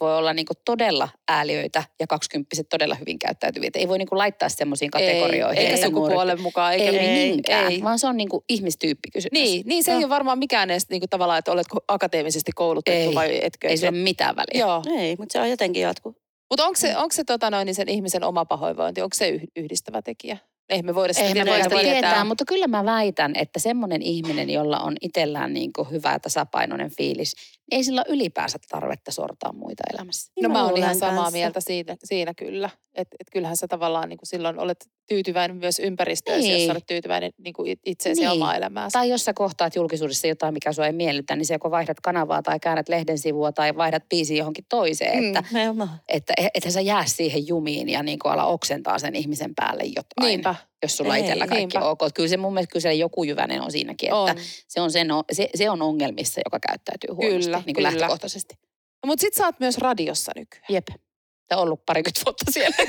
[0.00, 3.68] voi olla niinku todella ääliöitä ja 20 todella hyvin käyttäytyviä.
[3.68, 5.58] Et ei voi niinku laittaa semmoisiin kategorioihin.
[5.58, 7.82] Ei, eikä sukupuolen mukaan, eikä ei, Ei, mihinkään, ei.
[7.82, 9.32] vaan se on niinku ihmistyyppikysymys.
[9.32, 10.00] Niin, niin se ei Joo.
[10.00, 13.14] ole varmaan mikään edes niinku tavallaan, että oletko akateemisesti koulutettu Ei.
[13.14, 13.68] vai etkö.
[13.68, 14.66] Ei sillä ole mitään väliä.
[14.66, 14.82] Joo.
[14.98, 16.16] Ei, mutta se on jotenkin jatku.
[16.50, 19.42] Mutta onko se, onko se tota noin, niin sen ihmisen oma pahoinvointi, onko se yh-
[19.56, 20.38] yhdistävä tekijä?
[20.68, 21.92] Eihän me voida sitä Ei me voida sitä tietää.
[21.92, 26.90] tietää, mutta kyllä mä väitän, että semmoinen ihminen, jolla on itsellään niin kuin hyvä tasapainoinen
[26.96, 30.32] fiilis, ei sillä ole ylipäänsä tarvetta sortaa muita elämässä.
[30.42, 31.30] No mä oon ihan samaa kanssa.
[31.32, 32.70] mieltä siinä, siinä kyllä.
[32.94, 36.52] Että et kyllähän sä tavallaan niin kuin silloin olet tyytyväinen myös ympäristöön, Niin.
[36.52, 38.42] jos sä olet tyytyväinen niin kuin it- itseesi ja Niin.
[38.42, 38.92] omaa elämääsi.
[38.92, 42.42] Tai jos sä kohtaat julkisuudessa jotain, mikä sua ei miellytä, niin se joko vaihdat kanavaa
[42.42, 45.22] tai käännät lehden sivua tai vaihdat biisin johonkin toiseen.
[45.22, 45.28] Mm.
[45.28, 46.00] Että, Nimenomaan.
[46.08, 50.04] että ethän sä jää siihen jumiin ja niin kuin ala oksentaa sen ihmisen päälle jotain.
[50.22, 51.80] Niinpä, Jos sulla Ei, itsellä kaikki niinpä.
[51.80, 52.00] on ok.
[52.14, 54.28] Kyllä se mun mielestä kyllä joku jyvänen on siinäkin, on.
[54.30, 57.90] että se on, sen, se, se on ongelmissa, joka käyttäytyy huonosti Kyllä, niin kuin kyllä.
[57.90, 58.54] lähtökohtaisesti.
[59.02, 60.64] No, mutta sit sä oot myös radiossa nykyään.
[60.68, 60.86] Jep.
[61.50, 62.76] Ja ollut parikymmentä vuotta siellä.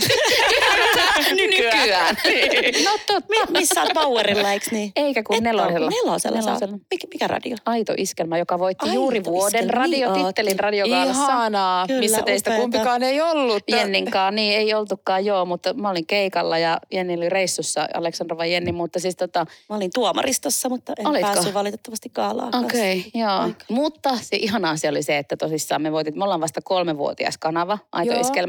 [1.35, 2.15] Nykyään.
[2.25, 2.83] Nykyään.
[2.83, 3.27] no totta.
[3.29, 4.91] Mi- missä oot Powerilla, eikö niin?
[4.95, 5.89] Eikä kun Et nelosella.
[5.89, 6.39] Nelosella.
[6.41, 6.77] Nelosella.
[6.91, 7.55] Mikä, mikä radio?
[7.65, 10.61] Aito iskelmä, joka voitti Aito juuri vuoden iskelmä, niin radiotittelin ootte.
[10.63, 11.23] radiokaalassa.
[11.23, 12.61] Ihanaa, Kyllä, missä teistä upeata.
[12.61, 13.63] kumpikaan ei ollut.
[13.67, 18.71] Jenninkaan, niin ei oltukaan joo, mutta mä olin keikalla ja Jenni oli reissussa, Aleksandrova Jenni,
[18.71, 21.27] mutta siis tota, Mä olin tuomaristossa, mutta en Olitko?
[21.27, 22.57] päässyt valitettavasti kanssa.
[22.57, 23.39] okei, okay, joo.
[23.39, 23.65] Aika.
[23.69, 27.77] Mutta se ihana asia oli se, että tosissaan me voitit, me ollaan vasta kolmevuotias kanava,
[27.91, 28.21] Aito Joo.
[28.21, 28.48] Iskelmä.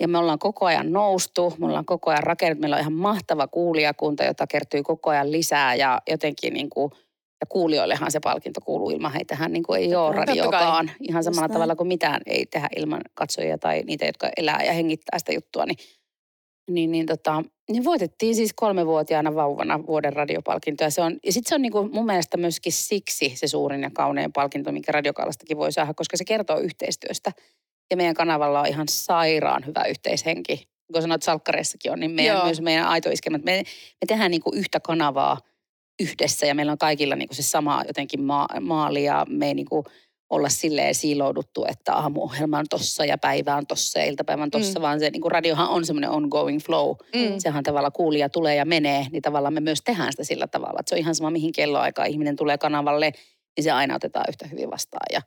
[0.00, 3.46] Ja me ollaan koko ajan noustu, me ollaan koko ajan rakennettu, meillä on ihan mahtava
[3.46, 6.90] kuulijakunta, jota kertyy koko ajan lisää ja jotenkin niin kuin,
[7.40, 10.26] ja kuulijoillehan se palkinto kuuluu ilman heitähän niin kuin ei ole kai.
[10.26, 10.90] radiokaan.
[11.00, 11.52] Ihan Just samalla näin.
[11.52, 15.64] tavalla kuin mitään ei tehdä ilman katsojia tai niitä, jotka elää ja hengittää sitä juttua.
[15.66, 15.76] Niin,
[16.70, 20.84] niin, niin, tota, niin voitettiin siis kolmevuotiaana vauvana vuoden radiopalkinto.
[20.84, 23.82] Ja, se on, ja sitten se on niin kuin mun mielestä myöskin siksi se suurin
[23.82, 27.32] ja kaunein palkinto, minkä radiokaalastakin voi saada, koska se kertoo yhteistyöstä.
[27.90, 30.68] Ja meidän kanavalla on ihan sairaan hyvä yhteishenki.
[30.92, 32.44] Kun sanoit, että salkkareissakin on, niin meidän, Joo.
[32.44, 33.56] myös meidän aitoiskelmät, me,
[34.00, 35.38] me tehdään niin kuin yhtä kanavaa
[36.02, 39.54] yhdessä ja meillä on kaikilla niin kuin se sama jotenkin maa, maali ja me ei
[39.54, 39.84] niin kuin
[40.30, 44.78] olla silleen siilouduttu, että aamuohjelma on tossa ja päivä on tossa ja iltapäivä on tossa,
[44.78, 44.82] Mm.
[44.82, 46.90] vaan se niin kuin radiohan on semmoinen ongoing flow.
[47.14, 47.34] Mm.
[47.38, 50.90] Sehän tavalla kuulija tulee ja menee, niin tavallaan me myös tehdään sitä sillä tavalla, että
[50.90, 53.12] se on ihan sama mihin kelloaikaan ihminen tulee kanavalle,
[53.56, 55.20] niin se aina otetaan yhtä hyvin vastaan ja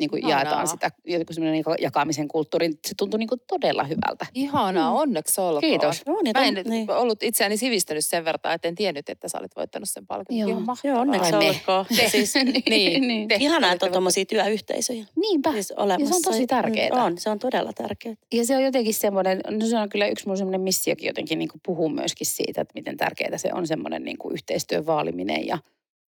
[0.00, 0.38] niin kuin Ihanaa.
[0.44, 2.70] jaetaan sitä joku semmoinen niin kuin jakamisen kulttuuri.
[2.88, 4.26] Se tuntuu niin kuin todella hyvältä.
[4.34, 4.96] Ihanaa, Mm.
[4.96, 5.60] onneksi olkoon.
[5.60, 6.02] Kiitos.
[6.06, 6.90] Joo, niin, Mä en niin.
[6.90, 10.40] ollut itseäni sivistynyt sen verran, että en tiennyt, että sä olit voittanut sen palkinnon.
[10.40, 10.50] Joo.
[10.50, 10.94] Ihan mahtavaa.
[10.94, 11.86] Joo, onneksi Ai olkoon.
[12.02, 12.34] Ja Siis,
[12.68, 13.28] Niin, niin.
[13.28, 15.52] te- ihanaa, että on tuommoisia työyhteisöjä Niinpä.
[15.52, 16.04] siis olemassa.
[16.04, 16.46] Ja se on tosi.
[16.92, 18.14] Mm, On, se on todella tärkeää.
[18.32, 21.48] Ja se on jotenkin semmoinen, no se on kyllä yksi mun semmoinen missiokin jotenkin niin
[21.48, 25.58] kuin puhuu myöskin siitä, että miten tärkeää se on semmoinen niin kuin yhteistyön vaaliminen ja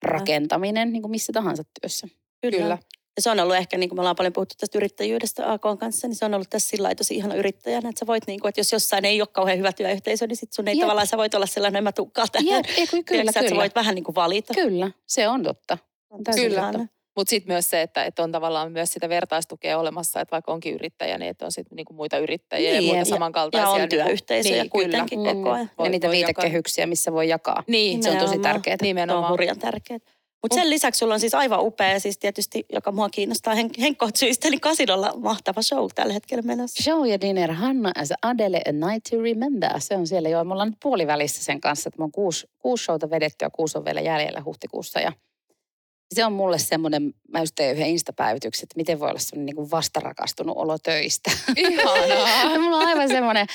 [0.03, 2.09] rakentaminen niin kuin missä tahansa työssä.
[2.43, 2.79] Kyllä.
[3.17, 6.09] Ja se on ollut ehkä, niin kuin me ollaan paljon puhuttu tästä yrittäjyydestä AK kanssa,
[6.09, 8.49] niin se on ollut tässä sillä lailla tosi ihana yrittäjänä, että sä voit, niin kuin,
[8.49, 10.81] että jos jossain ei ole kauhean hyvä työyhteisö, niin sit sun ei Jep.
[10.81, 12.47] tavallaan, sä voit olla sellainen, että mä tukkaan tähän.
[12.47, 13.61] Jep, ei, kyllä, Tiedätkö, että sä kyllä.
[13.61, 14.55] voit vähän niin kuin valita.
[14.55, 15.79] Kyllä, se on totta.
[16.11, 16.59] On Kyllä.
[16.61, 16.87] ihana.
[17.17, 20.75] Mutta sitten myös se, että, että on tavallaan myös sitä vertaistukea olemassa, että vaikka onkin
[20.75, 23.67] yrittäjä, niin että on sitten niinku muita yrittäjiä Niin, ja muita ja- samankaltaisia.
[23.67, 25.35] ja on niinku- työyhteisöjä kuitenkin kyllä.
[25.35, 25.71] koko ajan.
[25.85, 26.13] ja niitä jakaa.
[26.13, 27.63] viitekehyksiä, missä voi jakaa.
[27.67, 28.55] Niin, Se on tosi Nimenomaan.
[28.55, 28.77] tärkeää.
[28.81, 29.31] Se on nimenomaan.
[29.33, 29.99] hurjan tärkeää.
[30.43, 34.49] Mutta sen lisäksi sulla on siis aivan upea, siis tietysti, joka mua kiinnostaa hen, henkkohsyistä,
[34.49, 36.83] eli Kasinolla mahtava show tällä hetkellä menossa.
[36.83, 39.81] Show ja dinner Hanna as Adele A Night to Remember.
[39.81, 40.45] Se on siellä jo.
[40.45, 43.79] Me ollaan nyt puolivälissä sen kanssa, että mä oon kuusi, kuusi showta vedetty ja kuusi
[43.79, 45.01] on vielä jäljellä huhtikuussa.
[45.01, 45.13] Ja
[46.15, 49.71] se on mulle semmoinen, mä just tein yhden instapäivityksen, että miten voi olla semmoinen niin
[49.71, 51.31] vastarakastunut olo töistä.
[51.57, 52.59] Ihanaa.
[52.63, 53.47] Mulla on aivan semmoinen,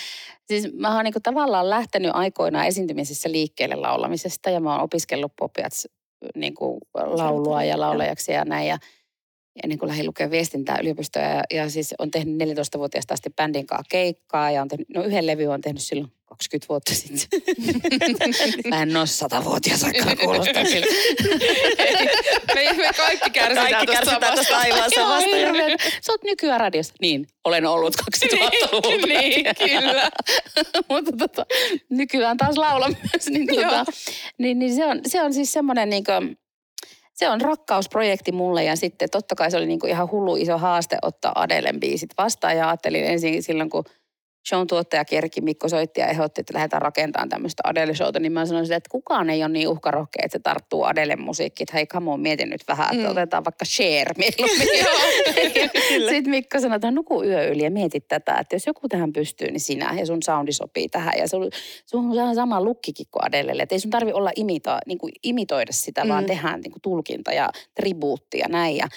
[0.47, 5.87] siis mä oon niin tavallaan lähtenyt aikoinaan esiintymisessä liikkeelle laulamisesta ja mä oon opiskellut popiats
[6.35, 8.67] niin kuin laulua ja laulajaksi ja näin.
[8.67, 8.77] Ja,
[9.63, 13.67] ja niin kuin lähdin lukemaan viestintää yliopistoja ja, ja siis on tehnyt 14-vuotiaasta asti bändin
[13.67, 17.39] kanssa keikkaa ja on tehnyt, no yhden levy on tehnyt silloin 20 vuotta sitten.
[18.69, 20.87] Mä en ole satavuotias aikaa kuulostaa siltä.
[22.55, 25.37] me, me kaikki kärsitään Kaikki kärsitään tästä aivan samasta.
[25.37, 25.77] Joo.
[26.01, 26.93] Sä oot nykyään radiossa.
[27.01, 29.07] Niin, olen ollut 2000-luvulta.
[29.07, 30.09] niin, kyllä.
[30.89, 31.45] Mutta tota,
[31.89, 33.29] nykyään taas laulan myös.
[33.29, 33.85] Niin, tota,
[34.37, 36.37] niin, niin se, on, se on siis semmoinen niin kuin,
[37.15, 40.57] se on rakkausprojekti mulle ja sitten totta kai se oli niin kuin ihan hullu iso
[40.57, 42.57] haaste ottaa Adelen biisit vastaan.
[42.57, 43.83] Ja ajattelin ensin silloin, kun
[44.49, 48.65] shown tuottaja Kerki Mikko soitti ja ehdotti, että lähdetään rakentamaan tämmöistä Adele-showta, niin mä sanoin
[48.65, 51.65] sille, että kukaan ei ole niin uhkarohkea, että se tarttuu Adelen musiikkiin.
[51.65, 53.11] Että hei, come on, mietin nyt vähän, että Mm.
[53.11, 55.69] otetaan vaikka mieluummin.
[56.09, 59.51] Sitten Mikko sanoi, että nuku yö yli ja mieti tätä, että jos joku tähän pystyy,
[59.51, 61.13] niin sinä ja sun soundi sopii tähän.
[61.17, 61.49] Ja sun,
[61.85, 65.11] sun on ihan sama lukkikin kuin Adelelle, että ei sun tarvi olla imita, niin kuin
[65.23, 66.09] imitoida sitä, mm.
[66.09, 68.77] vaan tehdään niin kuin tulkinta ja tribuutti ja näin.
[68.77, 68.87] Ja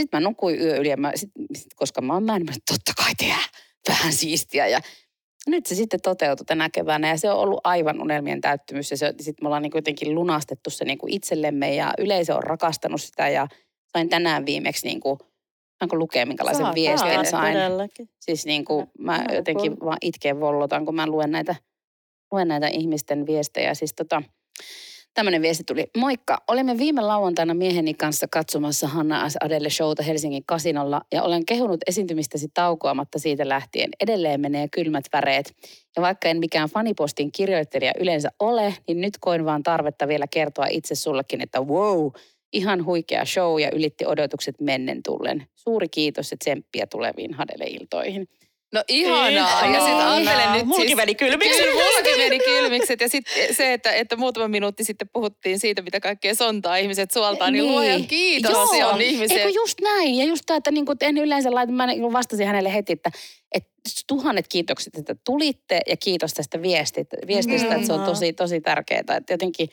[0.00, 2.92] sitten mä nukuin yö yli, ja mä, sit, sit, koska mä oon mä, mä totta
[2.96, 3.44] kai tehdään
[3.88, 4.66] vähän siistiä.
[4.66, 4.80] Ja
[5.46, 8.90] nyt se sitten toteutui tänä keväänä ja se on ollut aivan unelmien täyttymys.
[8.90, 13.02] Ja sitten me ollaan niin jotenkin lunastettu se niin kuin itsellemme ja yleisö on rakastanut
[13.02, 13.48] sitä ja
[13.92, 15.18] sain tänään viimeksi niin kuin,
[15.78, 17.54] saanko lukea minkälaisen Saat, viestin sain.
[17.54, 18.08] Todellakin.
[18.20, 19.86] Siis niin kuin mä Ihana jotenkin kuulla.
[19.86, 21.54] vaan itken vollotan, kun mä luen näitä,
[22.32, 23.74] luen näitä ihmisten viestejä.
[23.74, 24.22] Siis tota,
[25.14, 25.86] tämmöinen viesti tuli.
[25.96, 29.36] Moikka, olimme viime lauantaina mieheni kanssa katsomassa Hanna S.
[29.40, 33.90] Adele showta Helsingin kasinolla ja olen kehunut esiintymistäsi taukoamatta siitä lähtien.
[34.00, 35.54] Edelleen menee kylmät väreet.
[35.96, 40.66] Ja vaikka en mikään fanipostin kirjoittelija yleensä ole, niin nyt koin vaan tarvetta vielä kertoa
[40.70, 42.10] itse sullekin, että wow,
[42.52, 45.46] ihan huikea show ja ylitti odotukset mennen tullen.
[45.54, 48.28] Suuri kiitos ja tsemppiä tuleviin Hadele-iltoihin.
[48.72, 49.66] No ihanaa.
[49.66, 50.96] Ja sitten ajattelen nyt Mullakin siis...
[50.96, 51.62] meni kylmiksi.
[51.62, 53.00] Kyllä, mullakin meni kylmikset.
[53.00, 57.50] Ja sitten se, että, että muutama minuutti sitten puhuttiin siitä, mitä kaikkea sontaa ihmiset suoltaa,
[57.50, 57.72] niin, niin.
[57.72, 58.74] luojan kiitos Joo.
[58.74, 58.90] Joo.
[58.90, 59.38] on ihmisiä.
[59.38, 60.14] Eikö just näin?
[60.14, 63.10] Ja just tämä, että niinku, en yleensä laita, mä niinku vastasin hänelle heti, että,
[63.54, 63.70] että
[64.06, 67.74] tuhannet kiitokset, että tulitte ja kiitos tästä viestit, viestistä, Mm.
[67.74, 69.00] että se on tosi, tosi tärkeää.
[69.16, 69.68] Että jotenkin,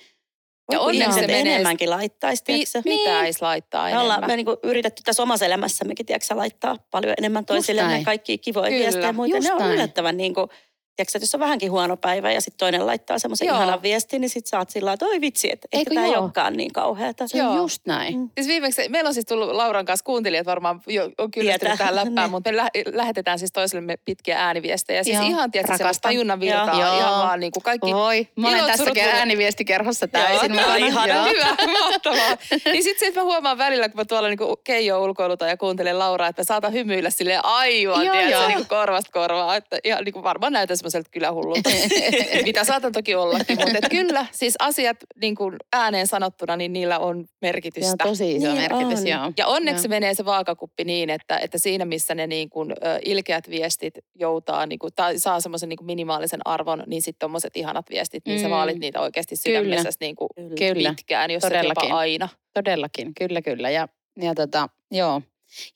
[0.72, 2.82] Ja onneksi se menee- enemmänkin laittaisi, Pi- tiedätkö?
[2.84, 4.04] pitäisi laittaa Me enemmän.
[4.04, 9.06] ollaan me niinku yritetty tässä omassa elämässämmekin, tiedätkö, laittaa paljon enemmän toisillemme kaikki kivoja viestejä
[9.08, 9.38] ja muita.
[9.38, 9.74] just Ne on näin.
[9.74, 10.50] yllättävän niin kuin,
[10.98, 14.30] tiedätkö, että jos on vähänkin huono päivä ja sitten toinen laittaa semmoisen ihanan viestin, niin
[14.30, 17.28] sitten saat sillä että oi vitsi, että ehkä tämä ei olekaan niin kauheata.
[17.28, 17.52] se Joo.
[17.52, 18.18] on just näin.
[18.20, 18.30] Mm.
[18.38, 22.16] Siis viimeksi, meillä on siis tullut Lauran kanssa kuuntelijat varmaan jo, on kyllästynyt tähän läppään,
[22.16, 22.32] Niin.
[22.36, 25.04] mutta me lä- lähetetään siis toisillemme pitkiä ääniviestejä.
[25.04, 25.28] Siis Joo.
[25.28, 26.98] ihan tietysti semmoista tajunnan virtaa, Joo.
[26.98, 29.16] ihan vaan niin kuin kaikki Voi, mä olen ilot, tässä surut, murheet.
[29.20, 30.56] ääniviestikerhossa täysin.
[30.56, 30.76] joo.
[31.06, 31.24] Joo.
[31.26, 32.38] Hyvä, mahtavaa.
[32.66, 36.28] niin sitten että mä huomaan välillä, kun mä tuolla niinku Keijo ulkoilutan ja kuuntelen Lauraa,
[36.28, 38.48] että mä saatan hymyillä silleen aivan, Joo, tiedätkö, joo.
[38.48, 39.56] niinku korvasta korvaa.
[39.56, 41.70] Että ihan niinku varmaan näytän semmoiselta kylähullulta.
[42.44, 47.00] Mitä saatan toki ollakin, mutta et kyllä, siis asiat niin kuin ääneen sanottuna, niin niillä
[47.00, 48.04] on Se on merkitystä.
[48.04, 49.08] tosi iso Niin merkitys, on.
[49.08, 49.32] joo.
[49.38, 49.90] Ja onneksi Joo.
[49.90, 52.74] menee se vaakakuppi niin, että, että siinä missä ne niin kuin,
[53.06, 57.58] ilkeät viestit joutaa niin kuin, tai saa semmoisen niin kuin minimaalisen arvon, niin sitten tuommoiset
[57.58, 58.52] ihanat viestit, niin sä Mm.
[58.52, 61.88] vaalit niitä oikeasti sydämessä niin kuin Kyllä, pitkään, jos todellakin.
[61.90, 62.30] jopa aina.
[62.54, 63.70] todellakin, kyllä, kyllä.
[63.70, 63.88] Ja,
[64.22, 65.22] ja tota, joo.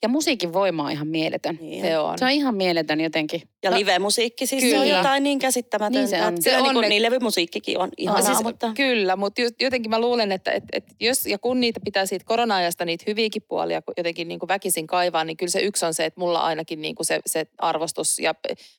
[0.02, 1.58] Ja musiikin voima on ihan mieletön.
[1.60, 2.18] Niin Se on.
[2.18, 3.42] Se on ihan mieletön jotenkin.
[3.62, 4.96] Ja No, live-musiikki, siis se on Kyllä.
[4.96, 5.98] jotain niin käsittämätöntä.
[5.98, 6.28] Niin se on.
[6.28, 8.72] että Se kyllä on niin, kuin, niin levymusiikkikin on ihanaa, siis, mutta...
[8.76, 12.84] Kyllä, mutta jotenkin mä luulen, että et, et jos ja kun niitä pitää siitä korona-ajasta
[12.84, 16.20] niitä hyviäkin puolia jotenkin niin kuin väkisin kaivaa, niin kyllä se yksi on se, että
[16.20, 18.34] mulla ainakin niin kuin se, se arvostus ja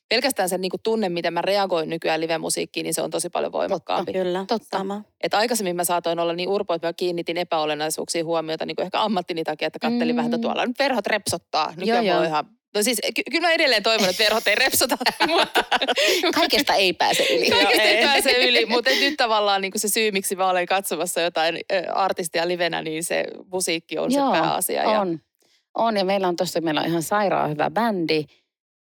[0.10, 3.52] pelkästään se niin kuin tunne, miten mä reagoin nykyään live-musiikkiin, niin se on tosi paljon
[3.52, 4.14] voimakkaampi.
[4.14, 4.78] Kyllä, Totta.
[4.78, 5.02] sama.
[5.24, 9.02] Et aikaisemmin mä saatoin olla niin urpo, että mä kiinnitin epäolennaisuuksiin huomiota niin kuin ehkä
[9.02, 10.18] ammattini takia, että kattelin Mm.
[10.18, 11.74] vähän, että tuolla nyt verhot repsottaa.
[11.78, 12.24] Nyt Joo, joo.
[12.24, 15.64] Ihan, no siis ky- kyllä mä edelleen toivon, että verhot ei repsota, mutta
[16.36, 17.50] Kaikesta ei pääse yli.
[17.50, 18.04] kaikesta ei.
[18.06, 18.66] pääse yli.
[18.66, 21.60] Mutta nyt tavallaan niin se syy, miksi mä olen katsomassa jotain
[21.94, 24.84] artistia livenä, niin se musiikki on Joo, se pääasia.
[24.84, 25.20] Ja, On.
[25.78, 28.24] On ja meillä on tuossa, meillä on ihan sairaan hyvä bändi.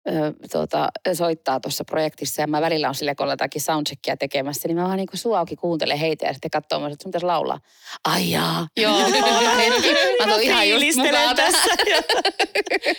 [0.08, 4.68] Ö, tuota, soittaa tuossa projektissa ja mä välillä on sille, kun ollaan jotakin soundcheckia tekemässä,
[4.68, 7.26] niin mä vaan niinku suu auki kuuntelen heitä ja sitten katsoo myös, että sun pitäisi
[7.26, 7.58] laulaa.
[8.04, 8.98] Ai jaa, joo,
[9.56, 9.88] hetki.
[10.18, 11.68] Mä tuun ihan just mukaan tässä.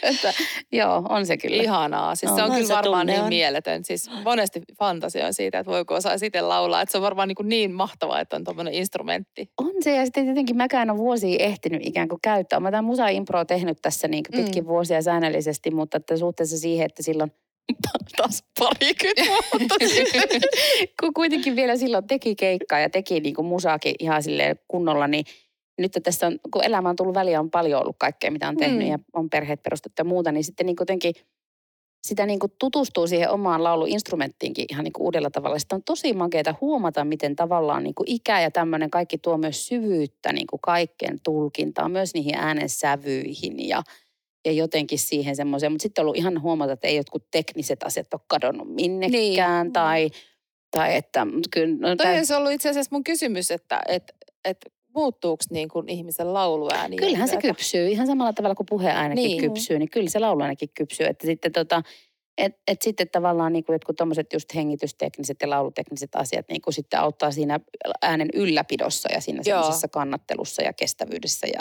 [0.03, 0.33] Että,
[0.71, 1.63] joo, on se kyllä.
[1.63, 2.15] Ihanaa.
[2.15, 3.29] Siis No, se on kyllä se varmaan niin on.
[3.29, 3.83] mieletön.
[3.83, 6.81] Siis monesti fantasioin siitä, että voiko osaa itse laulaa.
[6.81, 9.49] Että se on varmaan niin, niin mahtavaa, että on tuommoinen instrumentti.
[9.61, 12.59] On se ja sitten tietenkin mäkään on vuosia ehtinyt ikään kuin käyttää.
[12.59, 14.37] Mä tämän musa impro tehnyt tässä niin Mm.
[14.43, 17.31] pitkin vuosia säännöllisesti, mutta että suhteessa siihen, että silloin
[18.17, 20.41] taas parikymmentä vuotta sitten,
[21.01, 25.25] kun kuitenkin vielä silloin teki keikkaa ja teki niin kuin musaakin ihan silleen kunnolla, niin
[25.77, 28.79] nyt tässä on, kun elämä on tullut väliä, on paljon ollut kaikkea, mitä on tehnyt
[28.79, 28.91] Mm.
[28.91, 31.13] ja on perheet perustettu ja muuta, niin sitten niin kuitenkin
[32.07, 35.59] sitä niin kuin tutustuu siihen omaan lauluinstrumenttiinkin ihan niin kuin uudella tavalla.
[35.59, 39.67] Sitten on tosi makeata huomata, miten tavallaan niin kuin ikä ja tämmöinen kaikki tuo myös
[39.67, 43.83] syvyyttä niin kuin kaikkeen tulkintaan, myös niihin äänen sävyihin ja,
[44.45, 45.71] ja jotenkin siihen semmoiseen.
[45.71, 49.73] Mutta sitten on ollut ihan huomata, että ei jotkut tekniset asiat ole kadonnut minnekään Niin.
[49.73, 50.09] tai,
[50.71, 51.75] tai että kyllä...
[51.79, 54.13] No, Toi tää- olisi ollut itse asiassa mun kysymys, että, että,
[54.45, 56.95] että muuttuuko niin kuin ihmisen lauluääni?
[56.95, 59.41] Kyllähän se kypsyy ihan samalla tavalla kuin puheäänekin Niin.
[59.41, 61.05] kypsyy, niin kyllä se lauluäänekin kypsyy.
[61.05, 61.83] Että sitten tota,
[62.37, 66.73] et, et sitten tavallaan niin kuin jotkut tommoset just hengitystekniset ja laulutekniset asiat niin kuin
[66.73, 67.59] sitten auttaa siinä
[68.01, 71.59] äänen ylläpidossa ja siinä semmoisessa kannattelussa ja kestävyydessä ja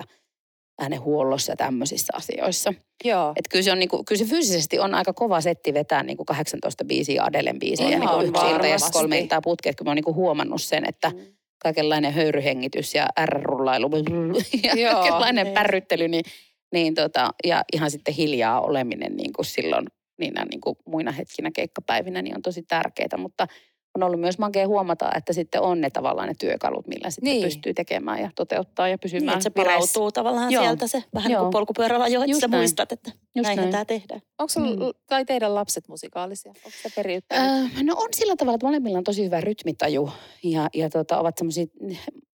[0.82, 2.74] äänen huollossa ja tämmöisissä asioissa.
[3.04, 3.30] Joo.
[3.36, 6.84] Että kyllä se, on niinku, kyllä se fyysisesti on aika kova setti vetää niinku 18
[6.84, 8.92] biisiä Adelen biisejä Ihan niinku yksi ilta ja varmasti.
[8.92, 9.76] kolme iltaa putkeen.
[9.76, 11.18] Kyllä mä oon niinku huomannut sen, että Mm.
[11.58, 13.90] kaikenlainen höyryhengitys ja R-rullailu
[14.62, 15.54] ja Joo, kaikenlainen niin.
[15.54, 16.24] pärryttely, niin,
[16.72, 19.86] niin tota, ja ihan sitten hiljaa oleminen niin kuin silloin
[20.18, 23.46] niinä niin kuin muina hetkinä keikkapäivinä, niin on tosi tärkeää, mutta
[23.94, 27.34] on ollut myös makea huomata, että sitten on ne tavallaan ne työkalut, millä sitten Niin.
[27.34, 27.44] niin.
[27.44, 30.62] pystyy tekemään ja toteuttaa ja Niin, pysymään että se palautuu tavallaan Joo.
[30.62, 31.42] sieltä se, vähän niin Joo.
[31.42, 33.72] kuin polkupyörällä jo, että sä muistat, että Just näinhän näin.
[33.72, 34.20] tämä tehdään.
[34.38, 34.92] Onko Mm.
[35.06, 36.52] tai teidän lapset musikaalisia?
[36.64, 37.50] Onko se periyttänyt?
[37.76, 40.10] Öö, no on sillä tavalla, että molemmilla on tosi hyvä rytmitaju
[40.42, 41.66] ja, ja tota, ovat semmoisia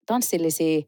[0.07, 0.81] tanssillisia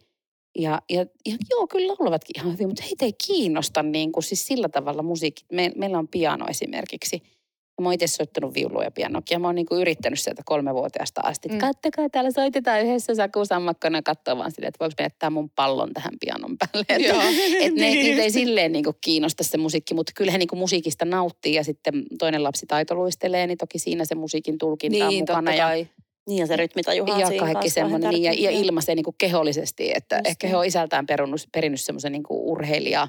[0.58, 4.46] ja, ja, ja joo, kyllä laulavatkin ihan hyvin, mutta heitä ei kiinnosta niin kuin, siis
[4.46, 5.44] sillä tavalla musiikki.
[5.52, 7.22] Me, meillä on piano esimerkiksi.
[7.80, 9.38] Ja mä oon itse soittanut viulua ja pianokia.
[9.38, 11.48] Mä oon niin kuin yrittänyt sieltä kolmevuotiaasta asti.
[11.48, 11.58] Mm.
[11.58, 15.50] Kattokaa, täällä soitetaan yhdessä Saku Sammakkona ja katsoo vaan silleen, että voiko me jättää mun
[15.50, 16.86] pallon tähän pianon päälle.
[16.88, 17.14] Että
[17.64, 18.04] et ne, Niin.
[18.04, 22.02] niitä ei silleen niin kiinnosta se musiikki, mutta kyllä he niin musiikista nauttii ja sitten
[22.18, 25.76] toinen lapsi taitoluistelee, niin toki siinä se musiikin tulkinta on niin, totta mukana.
[25.76, 25.86] Ja.
[26.28, 30.16] Niin ja se rytmitajuhan on ja kaikki semmoinen, niin, ja, ja ilmaisee niin kehollisesti, että
[30.16, 30.50] Just ehkä niin.
[30.50, 33.08] he on isältään perunut, perinnyt semmoisen niin urheilija,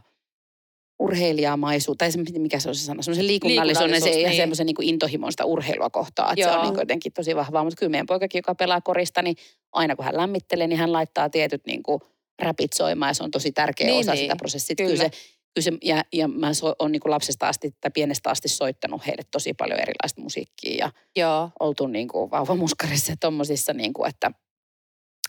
[1.01, 4.35] urheilijamaisuus, tai se, mikä se on se sana, semmoisen liikunnallisuuden se, niin.
[4.35, 6.33] semmoisen niin intohimoista urheilua kohtaan.
[6.33, 9.35] Että se on niin jotenkin tosi vahvaa, mutta kyllä meidän poikakin, joka pelaa korista, niin
[9.71, 12.01] aina kun hän lämmittelee, niin hän laittaa tietyt niin kuin
[12.41, 14.21] räpit soimaan ja se on tosi tärkeä Niin, osa niin.
[14.21, 14.75] sitä prosessia.
[14.75, 14.89] Kyllä.
[14.89, 15.03] Kyllä.
[15.03, 18.29] Kyllä se, kyllä se, ja, ja mä so, on niin kuin lapsesta asti tai pienestä
[18.29, 21.49] asti soittanut heille tosi paljon erilaista musiikkia ja Joo.
[21.59, 24.31] oltu niin kuin vauvamuskarissa ja tommosissa, niin kuin, että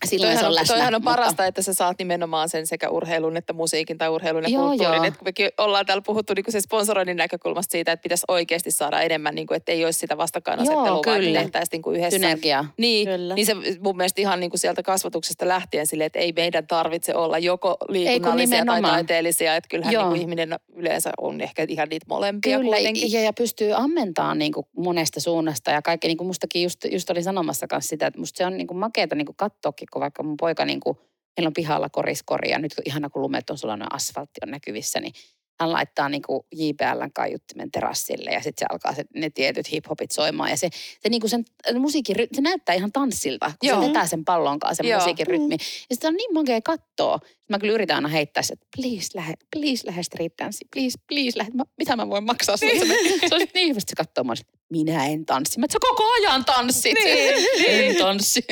[0.07, 0.75] silloin Toihan se on on, läsnä.
[0.75, 4.43] toihan on mutta- parasta, että sä saat nimenomaan sen sekä urheilun että musiikin tai urheilun
[4.43, 4.95] ja Joo, kulttuurin.
[4.97, 5.05] joo.
[5.05, 9.01] Et kun mekin ollaan täällä puhuttu niin se sponsoroinnin näkökulmasta siitä, että pitäisi oikeasti saada
[9.01, 11.41] enemmän, niin kuin, että ei olisi sitä vastakkainasettelua, Joo, vaan kyllä.
[11.41, 12.17] tehtäisiin niin kuin yhdessä.
[12.19, 12.65] Synergia.
[12.77, 13.35] Niin, Kyllä.
[13.35, 17.15] niin se mun mielestä ihan niin kuin sieltä kasvatuksesta lähtien sille, että ei meidän tarvitse
[17.15, 20.03] olla joko liikunnallisia tai taiteellisia, että kyllähän Joo.
[20.03, 23.13] niin kuin ihminen yleensä on ehkä ihan niitä molempia Kyllä, kuitenkin.
[23.13, 27.11] ja, ja pystyy ammentamaan niin kuin monesta suunnasta ja kaikki, niin kuin mustakin just, just
[27.11, 30.01] oli sanomassa kanssa sitä, että musta se on niin kuin makeata niin kuin katsoakin, kun
[30.01, 30.99] vaikka mun poika niin kuin,
[31.37, 35.01] meillä on pihalla koriskori ja nyt kun ihana kun lumet on sellainen asfaltti on näkyvissä,
[35.01, 35.13] niin
[35.61, 40.11] hän laittaa niin kuin JBLn kaiuttimen terassille ja sitten se alkaa se, ne tietyt hiphopit
[40.11, 40.51] soimaan.
[40.51, 40.69] Ja se,
[41.01, 41.45] se, niin kuin sen
[41.79, 43.81] musiikin, se näyttää ihan tanssilta, kun Joo.
[43.81, 45.01] se vetää sen pallon kanssa, sen Joo.
[45.01, 45.57] musiikin rytmi.
[45.91, 47.19] Ja sitä on niin makea katsoa.
[47.49, 51.39] Mä kyllä yritän aina heittää se, että please lähde, please lähde street dance, please, please
[51.39, 51.53] lähde.
[51.55, 52.79] Mä, mitä mä voin maksaa sulle?
[52.79, 54.25] Se, se olisi niin hyvä, se katsoo.
[54.25, 54.35] Mä
[54.71, 55.59] minä en tanssi.
[55.59, 56.95] Mä, että sä koko ajan tanssit.
[57.05, 58.45] Niin, en tanssi.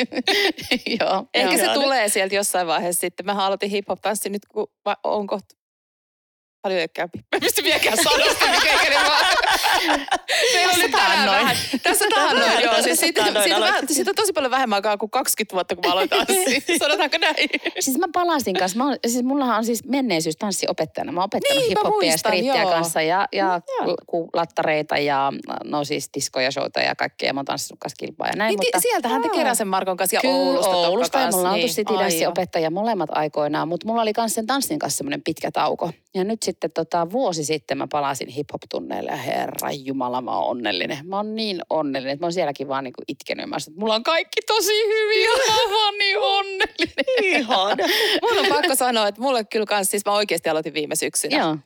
[1.00, 1.26] Joo.
[1.34, 3.26] Ehkä se tulee sieltä jossain vaiheessa sitten.
[3.26, 4.66] Mä aloitin hip-hop-tanssi nyt, kun
[5.04, 5.59] on kohta
[6.62, 9.26] paljon eikä Mä pystyn vieläkään sanosta, mikä ikinä vaan.
[10.54, 11.56] Meillä nyt tänään vähän.
[11.82, 12.82] Tässä taannoin, joo.
[12.82, 15.84] Siis siitä, taannoin siitä, vähän, siitä on tosi paljon vähemmän aikaa kuin 20 vuotta, kun
[15.86, 16.60] mä aloin tanssia.
[16.78, 17.48] Sanotaanko näin?
[17.80, 18.78] Siis mä palasin kanssa.
[18.78, 21.12] Mä, siis mullahan on siis menneisyys tanssiopettajana.
[21.12, 22.70] Mä oon opettanut Niin, mä hip-hopia ja joo.
[22.70, 23.60] kanssa ja, ja
[24.06, 25.32] ku- lattareita ja
[25.64, 27.32] no siis diskoja, showta ja kaikkea.
[27.32, 28.48] Mä oon tanssinut kanssa kilpaa ja näin.
[28.48, 29.28] Niin, mutta sieltähän te.
[29.28, 30.70] Keräsen Markon kanssa ja Kyllä, Oulusta.
[30.70, 31.64] Oulusta ja kanssa, mulla on niin.
[31.64, 35.90] oltu City opettaja molemmat aikoinaan, mutta mulla oli myös sen tanssin kanssa semmoinen pitkä tauko.
[36.14, 41.06] Ja nyt sitten tota, vuosi sitten mä palasin hip-hop-tunneille ja herra jumala mä oon onnellinen.
[41.06, 43.48] Mä oon niin onnellinen, että mä oon sielläkin vaan niinku itkenyt.
[43.48, 47.24] Mä sanoin, että mulla on kaikki tosi hyvin ja mä oon vaan niin onnellinen.
[47.40, 47.84] Ihana.
[48.22, 51.38] Mun on pakko sanoa, että mulle kyllä kans, siis mä oikeasti aloitin viime syksynä.
[51.38, 51.56] Joo.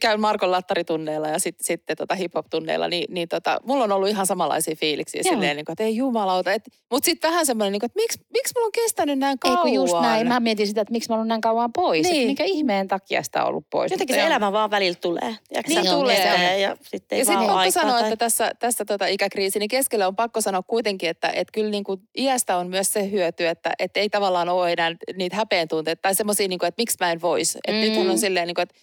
[0.00, 4.26] Käyn Markon lattaritunneilla ja sit, sitten tota hip-hop-tunneilla, niin, niin tota, mulla on ollut ihan
[4.26, 5.32] samanlaisia fiiliksiä Joo.
[5.34, 6.52] silleen, niin kuin, että ei jumalauta.
[6.52, 9.38] Et, mutta sitten vähän semmoinen, niin kuin, että miksi, miksi mulla on kestänyt näin Ei
[9.38, 9.58] kauan?
[9.60, 10.28] kun just näin.
[10.28, 12.02] Mä mietin sitä, että miksi mä olen näin kauan pois.
[12.02, 12.12] Niin.
[12.12, 12.26] Niin.
[12.26, 13.90] Minkä ihmeen takia sitä on ollut pois.
[13.92, 14.26] Jotenkin se joo.
[14.26, 15.36] elämä vaan välillä tulee.
[15.48, 16.16] Tiedätkö Niin tulee.
[16.16, 19.06] Kestää Ja sitten ei Ja sitten vaan pakko aikaa sanoa, tai- että tässä, tässä tota
[19.06, 23.10] ikäkriisin keskellä on pakko sanoa kuitenkin, että, että kyllä niin kuin iästä on myös se
[23.10, 26.80] hyöty, että, että ei tavallaan ole enää niitä häpeän tunteita tai semmoisia, niin kuin, että
[26.82, 27.58] miksi mä en voisi.
[27.68, 27.88] Että Mm.
[27.88, 28.74] nythän on silleen, niin kuin, että,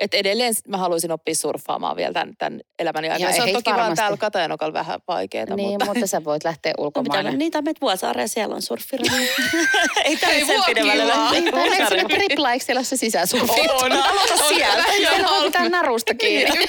[0.00, 3.30] että edelleen mä haluaisin oppia surffaamaan vielä tämän, tämän elämäni aikana.
[3.30, 3.96] Ja Se on toki vaan varmasti.
[3.96, 5.84] täällä Katajanokalla vähän vaikeaa, Niin, mutta...
[5.84, 7.30] mutta sä voit lähteä No mitä ulkomaille.
[7.30, 9.12] mä, niitä menet Vuosaareen, siellä on surfirata.
[10.04, 11.40] ei Ei sen pidemmälle lähteä.
[11.40, 13.60] Niin, tai näetkö sinne tripla, eikö siellä ole se sisäsurfi?
[13.60, 13.92] On.
[13.92, 14.54] Aloita On.
[14.54, 14.76] sieltä.
[14.76, 15.44] Mä en Siellä voi halua.
[15.44, 16.66] pitää narusta kiinni.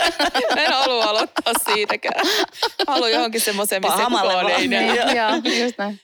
[0.56, 2.26] Mä en halua aloittaa siitäkään.
[2.88, 4.46] Haluan johonkin semmoiseen, missä kukaan ei vaan.
[4.46, 4.68] näe.
[4.68, 6.00] Niin, Joo, just näin.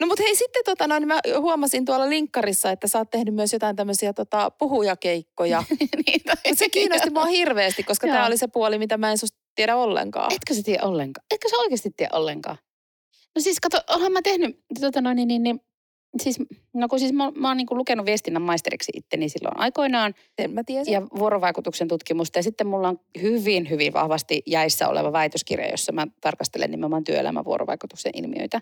[0.00, 3.34] No mutta hei sitten tota, no, niin mä huomasin tuolla linkkarissa, että sä oot tehnyt
[3.34, 5.64] myös jotain tämmöisiä tota, puhujakeikkoja.
[6.06, 9.76] Niin, se kiinnosti mua hirveästi, koska tämä oli se puoli, mitä mä en susta tiedä
[9.76, 10.32] ollenkaan.
[10.32, 11.26] Etkö sä tiedä ollenkaan?
[11.30, 12.56] Etkö sä oikeasti tiedä ollenkaan?
[13.34, 15.60] No siis kato, onhan mä tehnyt, tota noin, niin, niin, niin
[16.20, 16.38] siis,
[16.74, 20.64] no kun siis mä, mä oon niin lukenut viestinnän maisteriksi itteni silloin aikoinaan Sen mä
[20.66, 20.92] tiesin.
[20.92, 22.38] ja vuorovaikutuksen tutkimusta.
[22.38, 27.44] Ja sitten mulla on hyvin, hyvin vahvasti jäissä oleva väitöskirja, jossa mä tarkastelen nimenomaan työelämän
[27.44, 28.60] vuorovaikutuksen ilmiöitä.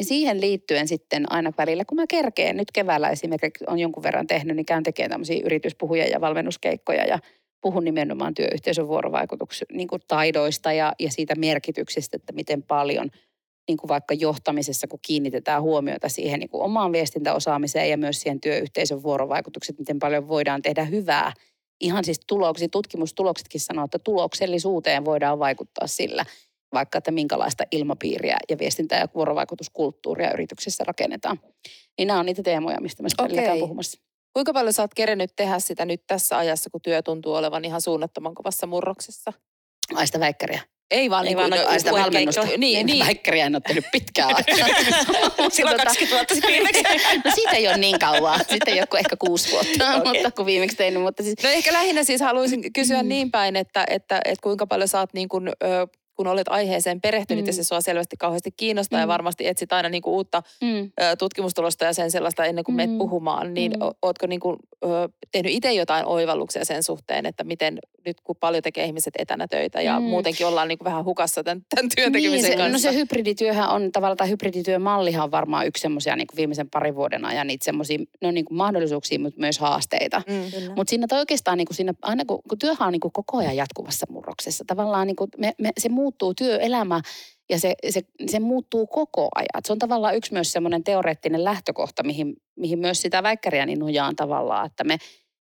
[0.00, 4.26] Niin siihen liittyen sitten aina välillä, kun mä kerkeen, nyt keväällä esimerkiksi on jonkun verran
[4.26, 7.18] tehnyt, niin käyn tekemään tämmöisiä yrityspuhuja ja valmennuskeikkoja ja
[7.60, 13.10] puhun nimenomaan työyhteisön vuorovaikutuksen niin taidoista ja, ja siitä merkityksestä, että miten paljon
[13.68, 18.40] niin kuin vaikka johtamisessa, kun kiinnitetään huomiota siihen niin kuin omaan viestintäosaamiseen ja myös siihen
[18.40, 21.32] työyhteisön vuorovaikutukset, miten paljon voidaan tehdä hyvää.
[21.80, 26.24] Ihan siis tuloksi, tutkimustuloksetkin sanoo, että tuloksellisuuteen voidaan vaikuttaa sillä,
[26.72, 31.40] vaikka että minkälaista ilmapiiriä ja viestintä- ja vuorovaikutuskulttuuria yrityksessä rakennetaan.
[31.98, 34.00] Niin nämä on niitä teemoja, mistä mä sitten puhumassa.
[34.32, 37.80] Kuinka paljon sä oot kerennyt tehdä sitä nyt tässä ajassa, kun työ tuntuu olevan ihan
[37.80, 39.32] suunnattoman kovassa murroksessa?
[39.94, 40.60] Ai sitä väikkäriä.
[40.90, 42.02] Ei vaan niin vaan no, sitä Puhekeikkoja.
[42.04, 42.46] valmennusta.
[42.58, 43.06] Niin, niin.
[43.06, 44.68] Väikkäriä en ole tehnyt pitkään aikaa.
[45.50, 46.82] Silloin Tota- 20 vuotta sitten viimeksi.
[47.24, 48.40] No siitä ei ole niin kauan.
[48.48, 50.12] Siitä ei ole kuin ehkä kuusi vuotta, Okei.
[50.12, 51.00] mutta kun viimeksi tein.
[51.00, 52.72] Mutta siis, No ehkä lähinnä siis haluaisin Mm.
[52.74, 55.86] kysyä niin päin, että, että, että kuinka paljon sä oot niin kuin, ö,
[56.20, 57.46] kun olet aiheeseen perehtynyt Mm.
[57.46, 59.10] ja se sua selvästi kauheasti kiinnostaa ja Mm.
[59.10, 60.78] varmasti etsit aina niin kuin uutta mm.
[61.02, 62.98] ö, tutkimustulosta ja sen sellaista ennen kuin menet Mm.
[62.98, 63.78] puhumaan, niin Mm.
[64.02, 68.62] ootko niin kuin, ö, tehnyt itse jotain oivalluksia sen suhteen, että miten nyt kun paljon
[68.62, 70.04] tekee ihmiset etänä töitä ja Mm.
[70.06, 72.88] muutenkin ollaan niin kuin vähän hukassa tämän, tämän työn tekemisen niin, se, kanssa.
[72.88, 77.24] No se hybridityöhän on tavallaan, tai hybridityömallihan on varmaan yksi semmoisia niin viimeisen parin vuoden
[77.24, 80.22] ajan niitä semmoisia, no niin kuin mahdollisuuksia, mutta myös haasteita.
[80.26, 80.72] Mm.
[80.76, 83.36] Mutta siinä toi oikeastaan niin kuin siinä, aina kun, kun työhän on niin kuin koko
[83.36, 84.29] ajan jatkuvassa murroksessa.
[84.66, 87.00] Tavallaan niin kuin me, me, se muuttuu työelämä
[87.50, 89.62] ja se, se, se muuttuu koko ajan.
[89.64, 94.16] Se on tavallaan yksi myös semmoinen teoreettinen lähtökohta, mihin, mihin myös sitä väikkäriä niin nojaan
[94.16, 94.98] tavallaan, että me,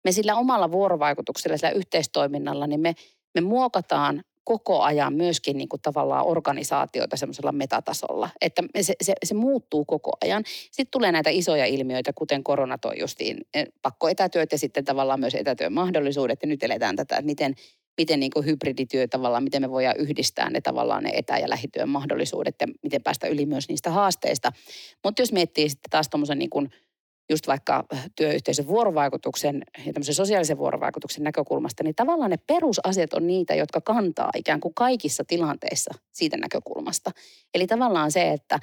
[0.05, 2.95] me sillä omalla vuorovaikutuksella, sillä yhteistoiminnalla, niin me,
[3.35, 8.31] me muokataan koko ajan myöskin niin kuin tavallaan organisaatioita semmoisella metatasolla.
[8.41, 10.45] Että se, se, se muuttuu koko ajan.
[10.47, 15.35] Sitten tulee näitä isoja ilmiöitä, kuten korona toi justiin eh, pakkoetätyöt ja sitten tavallaan myös
[15.35, 16.39] etätyön mahdollisuudet.
[16.43, 17.55] Ja nyt eletään tätä, että miten,
[17.99, 21.89] miten niin kuin hybridityö tavallaan, miten me voidaan yhdistää ne tavallaan ne etä- ja lähityön
[21.89, 24.53] mahdollisuudet ja miten päästä yli myös niistä haasteista.
[25.05, 26.71] Mutta jos miettii sitten taas tuommoisen niin kuin
[27.31, 27.85] just vaikka
[28.17, 34.31] työyhteisön vuorovaikutuksen ja tämmöisen sosiaalisen vuorovaikutuksen näkökulmasta, niin tavallaan ne perusasiat on niitä, jotka kantaa
[34.37, 37.11] ikään kuin kaikissa tilanteissa siitä näkökulmasta.
[37.55, 38.59] Eli tavallaan se, että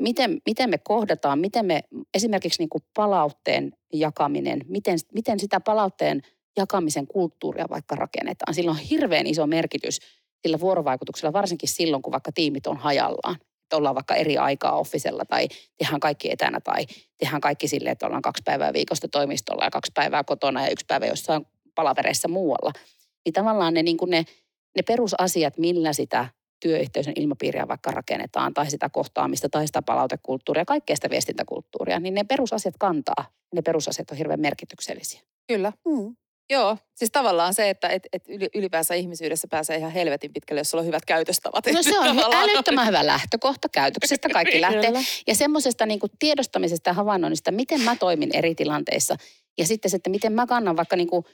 [0.00, 1.82] miten, miten me kohdataan, miten me
[2.14, 6.22] esimerkiksi niin kuin palautteen jakaminen, miten, miten sitä palautteen
[6.56, 8.54] jakamisen kulttuuria vaikka rakennetaan.
[8.54, 9.98] Sillä on hirveän iso merkitys
[10.42, 13.36] sillä vuorovaikutuksella, varsinkin silloin, kun vaikka tiimit on hajallaan.
[13.62, 16.86] Että ollaan vaikka eri aikaa offisella tai tehdään kaikki etänä tai
[17.18, 20.86] tehdään kaikki silleen, että ollaan kaksi päivää viikosta toimistolla ja kaksi päivää kotona ja yksi
[20.86, 22.72] päivä jossain palavereissa muualla.
[23.24, 24.24] Niin tavallaan ne, niin ne,
[24.76, 26.28] ne perusasiat, millä sitä
[26.60, 32.24] työyhteisön ilmapiiriä vaikka rakennetaan tai sitä kohtaamista tai sitä palautekulttuuria, kaikkea sitä viestintäkulttuuria, niin ne
[32.24, 33.24] perusasiat kantaa.
[33.54, 35.20] Ne perusasiat on hirveän merkityksellisiä.
[35.48, 35.72] Kyllä.
[35.86, 36.16] Mm.
[36.50, 40.70] Joo, siis tavallaan se, että et, et yli- ylipäänsä ihmisyydessä pääsee ihan helvetin pitkälle, jos
[40.70, 41.66] sulla on hyvät käytöstavat.
[41.72, 44.92] No se on Tavallaan- älyttömän hyvä lähtökohta käytöksestä, kaikki lähtee.
[45.26, 49.16] Ja semmoisesta niin tiedostamisesta ja havainnoinnista, miten mä toimin eri tilanteissa.
[49.58, 51.24] Ja sitten se, että miten mä kannan vaikka niin kuin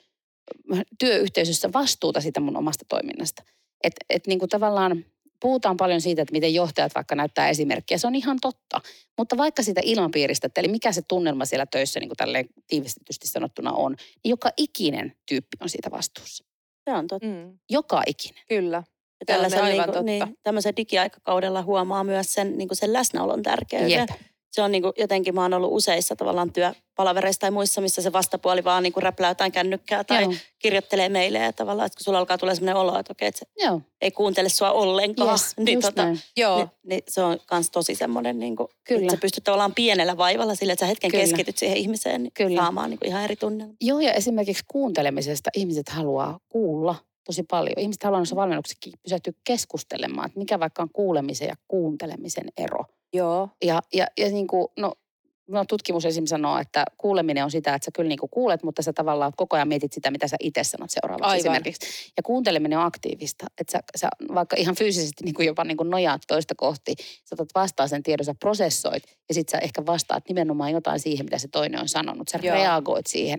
[0.99, 3.43] työyhteisössä vastuuta siitä mun omasta toiminnasta.
[3.85, 5.05] Että et niin kuin tavallaan
[5.43, 7.99] puhutaan paljon siitä, että miten johtajat vaikka näyttää esimerkkiä.
[7.99, 8.81] Se on ihan totta.
[9.19, 13.29] Mutta vaikka siitä ilmapiiristä, että eli mikä se tunnelma siellä töissä niin kuin tälleen tiivistetysti
[13.29, 13.93] sanottuna on,
[14.25, 16.45] niin joka ikinen tyyppi on siitä vastuussa.
[16.91, 17.29] Se on totta.
[17.29, 18.43] Mm, Joka ikinen.
[18.49, 18.83] kyllä.
[19.21, 20.27] Ja tällaisella, aivan niin kuin, totta.
[20.27, 23.91] niin, tämmöisen digiaikakaudella huomaa myös sen, niin kuin sen läsnäolon tärkeyden.
[23.91, 24.11] Jep.
[24.53, 28.13] Se on niin kuin, jotenkin, mä oon ollut useissa tavallaan työpalavereissa tai muissa, missä se
[28.13, 30.33] vastapuoli vaan niin kuin räplää jotain kännykkää tai Joo.
[30.59, 33.47] kirjoittelee meille ja tavallaan, että kun sulla alkaa tulla sellainen olo, että okei, että se
[33.65, 36.19] Joo, ei kuuntele sua ollenkaan, yes, niin, tota, näin.
[36.37, 36.57] Joo.
[36.57, 39.01] niin, niin se on myös tosi semmoinen, niin kuin, Kyllä.
[39.01, 41.25] että sä pystyt tavallaan pienellä vaivalla sille, että sä hetken Kyllä.
[41.25, 42.63] keskityt siihen ihmiseen niin Kyllä.
[42.63, 43.75] saamaan niin kuin ihan eri tunnelma.
[43.81, 46.95] Joo, ja esimerkiksi kuuntelemisesta ihmiset haluaa kuulla
[47.25, 47.79] tosi paljon.
[47.79, 52.85] Ihmiset haluaa noissa valmennuksissakin pysähtyä keskustelemaan, että mikä vaikka on kuulemisen ja kuuntelemisen ero.
[53.13, 53.49] Joo.
[53.65, 54.93] Ja, ja, ja niin kuin, no,
[55.49, 56.27] no, tutkimus esim.
[56.27, 59.57] sanoo, että kuuleminen on sitä, että sä kyllä niin kuin kuulet, mutta sä tavallaan koko
[59.57, 61.39] ajan mietit sitä, mitä sä itse sanot seuraavaksi Aivan.
[61.39, 62.13] esimerkiksi.
[62.17, 63.47] Ja kuunteleminen on aktiivista.
[63.59, 67.35] Että sä, sä vaikka ihan fyysisesti niin kuin jopa niin kuin nojaat toista kohti, sä
[67.35, 71.39] otat vastaan sen tiedon, sä prosessoit ja sit sä ehkä vastaat nimenomaan jotain siihen, mitä
[71.39, 72.29] se toinen on sanonut.
[72.29, 72.57] Sä Joo.
[72.57, 73.39] reagoit siihen.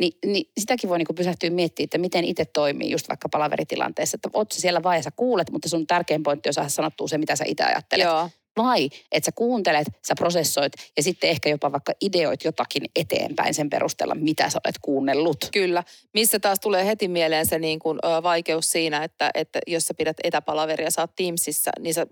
[0.00, 4.14] Ni, niin sitäkin voi niinku pysähtyä miettimään, että miten itse toimii just vaikka palaveritilanteessa.
[4.14, 7.18] Että oot siellä vai ja sä kuulet, mutta sun tärkein pointti on saada sanottua se,
[7.18, 8.04] mitä sä itse ajattelet.
[8.04, 8.30] Joo.
[8.56, 13.70] Vai että sä kuuntelet, sä prosessoit ja sitten ehkä jopa vaikka ideoit jotakin eteenpäin sen
[13.70, 15.36] perusteella, mitä sä olet kuunnellut.
[15.52, 15.84] Kyllä.
[16.14, 20.16] Missä taas tulee heti mieleen se niin kuin, vaikeus siinä, että, että jos sä pidät
[20.24, 22.06] etäpalaveria, sä oot Teamsissa, niin sä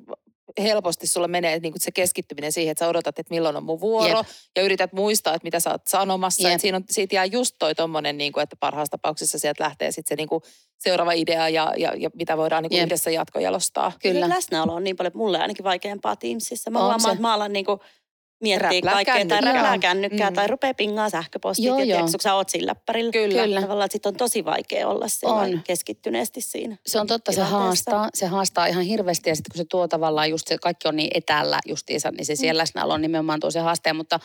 [0.62, 3.80] helposti sulla menee niin kuin se keskittyminen siihen, että sä odotat, että milloin on mun
[3.80, 4.26] vuoro Jep.
[4.56, 6.42] ja yrität muistaa, että mitä sä oot sanomassa.
[6.42, 6.52] Jep.
[6.52, 9.92] Että siinä on, siitä jää just toi tommonen, niin kuin, että parhaassa tapauksessa sieltä lähtee
[9.92, 10.42] sitten se niin kuin
[10.78, 13.92] seuraava idea ja, ja, ja mitä voidaan niin kuin yhdessä jatkojalostaa.
[14.02, 14.26] Kyllä.
[14.26, 16.70] Se läsnäolo on niin paljon mulle ainakin vaikeampaa Teamsissa.
[16.70, 17.80] Mä huomaan, että mä alan niinku
[18.58, 19.52] Räplää kaikkea tai kännykkää.
[19.52, 20.34] räplää kännykkää Mm.
[20.36, 21.66] tai rupeaa pingaa sähköpostia.
[21.66, 22.00] Joo, Joo, joo.
[22.00, 23.12] kun sä oot sillä läppärillä.
[23.12, 23.42] Kyllä.
[23.42, 23.60] Kyllä.
[23.60, 25.62] Tavallaan, sit on tosi vaikea olla On.
[25.66, 26.76] keskittyneesti siinä.
[26.86, 30.30] Se on totta, se haastaa, se haastaa ihan hirveästi ja sitten kun se tuo tavallaan
[30.30, 33.60] just se, kaikki on niin etäällä justiinsa, niin se siellä läsnäolo on nimenomaan tuo se
[33.60, 34.20] haasteen, mutta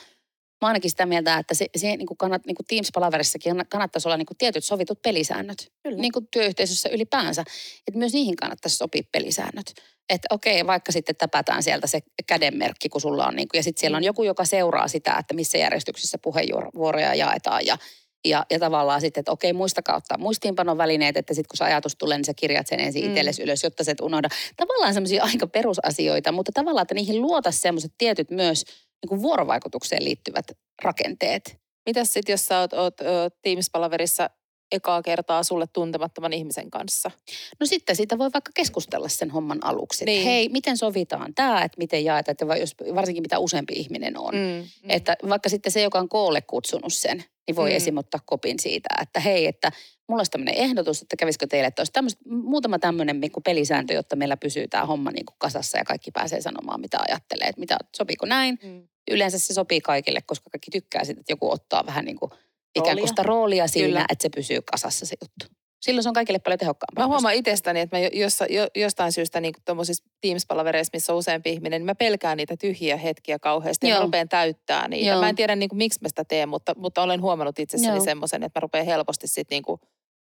[0.61, 4.17] mä ainakin sitä mieltä, että se, se niin kuin kannat, niin kuin Teams-palaverissakin kannattaisi olla
[4.17, 5.71] niin kuin tietyt sovitut pelisäännöt.
[5.83, 5.97] Kyllä.
[6.01, 7.41] Niin kuin työyhteisössä ylipäänsä.
[7.87, 9.73] Että myös niihin kannattaisi sopia pelisäännöt.
[10.09, 13.79] Että okei, vaikka sitten täpätään sieltä se kädenmerkki, kun sulla on, niin kuin, ja sitten
[13.79, 17.77] siellä on joku, joka seuraa sitä, että missä järjestyksessä puheenvuoroja jaetaan ja
[18.25, 21.95] ja, ja tavallaan sitten, että okei, muistakaa ottaa muistiinpanon välineet, että sitten kun se ajatus
[21.95, 23.09] tulee, niin sä kirjat sen ensin Mm.
[23.09, 24.29] itsellesi ylös, jotta sä et unohda.
[24.57, 30.03] Tavallaan semmoisia aika perusasioita, mutta tavallaan, että niihin luota semmoiset tietyt myös niin kuin vuorovaikutukseen
[30.05, 30.45] liittyvät
[30.83, 31.57] rakenteet.
[31.85, 33.05] Mitäs sitten, jos sä oot, oot ö,
[33.41, 34.29] Teams-palaverissa
[34.73, 37.11] ekaa kertaa sulle tuntemattoman ihmisen kanssa?
[37.59, 40.05] No sitten siitä voi vaikka keskustella sen homman aluksi.
[40.05, 40.25] Niin.
[40.25, 44.35] Hei, miten sovitaan tämä, että miten jaetaan, että jos, varsinkin mitä useampi ihminen on.
[44.35, 44.39] Mm.
[44.83, 44.89] Mm.
[44.89, 47.75] Että vaikka sitten se, joka on koolle kutsunut sen, niin voi Mm.
[47.75, 47.97] esim.
[47.97, 49.71] ottaa kopin siitä, että hei, että
[50.07, 53.93] mulla olisi tämmöinen ehdotus, että kävisikö teille, että olisi tämmöistä, muutama tämmöinen niin kuin pelisääntö,
[53.93, 57.59] jotta meillä pysyy tämä homma niin kuin kasassa ja kaikki pääsee sanomaan, mitä ajattelee, että
[57.59, 58.59] mitä, sopiiko näin.
[58.63, 58.87] Mm.
[59.11, 62.31] Yleensä se sopii kaikille, koska kaikki tykkää siitä, että joku ottaa vähän niin kuin
[62.75, 63.01] ikään Roolia.
[63.01, 64.05] kuin sitä roolia siinä, Kyllä.
[64.09, 65.55] Että se pysyy kasassa se juttu.
[65.81, 67.03] Silloin se on kaikille paljon tehokkaampaa.
[67.03, 71.19] Mä huomaan itsestäni, että mä jo- jossa, jo, jostain syystä niin tuommoisissa Teams-palavereissa, missä on
[71.19, 74.03] useampi ihminen, niin mä pelkään niitä tyhjiä hetkiä kauheasti ja Joo.
[74.03, 75.09] rupean täyttää niitä.
[75.09, 75.21] Joo.
[75.21, 78.43] Mä en tiedä niin kuin, miksi mä sitä teen, mutta, mutta olen huomannut itsessäni semmoisen,
[78.43, 79.79] että mä rupean helposti sitten niin kuin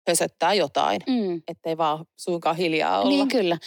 [0.09, 1.41] hösöttää jotain, Mm.
[1.47, 3.09] ettei vaan suinkaan hiljaa olla.
[3.09, 3.57] Niin kyllä.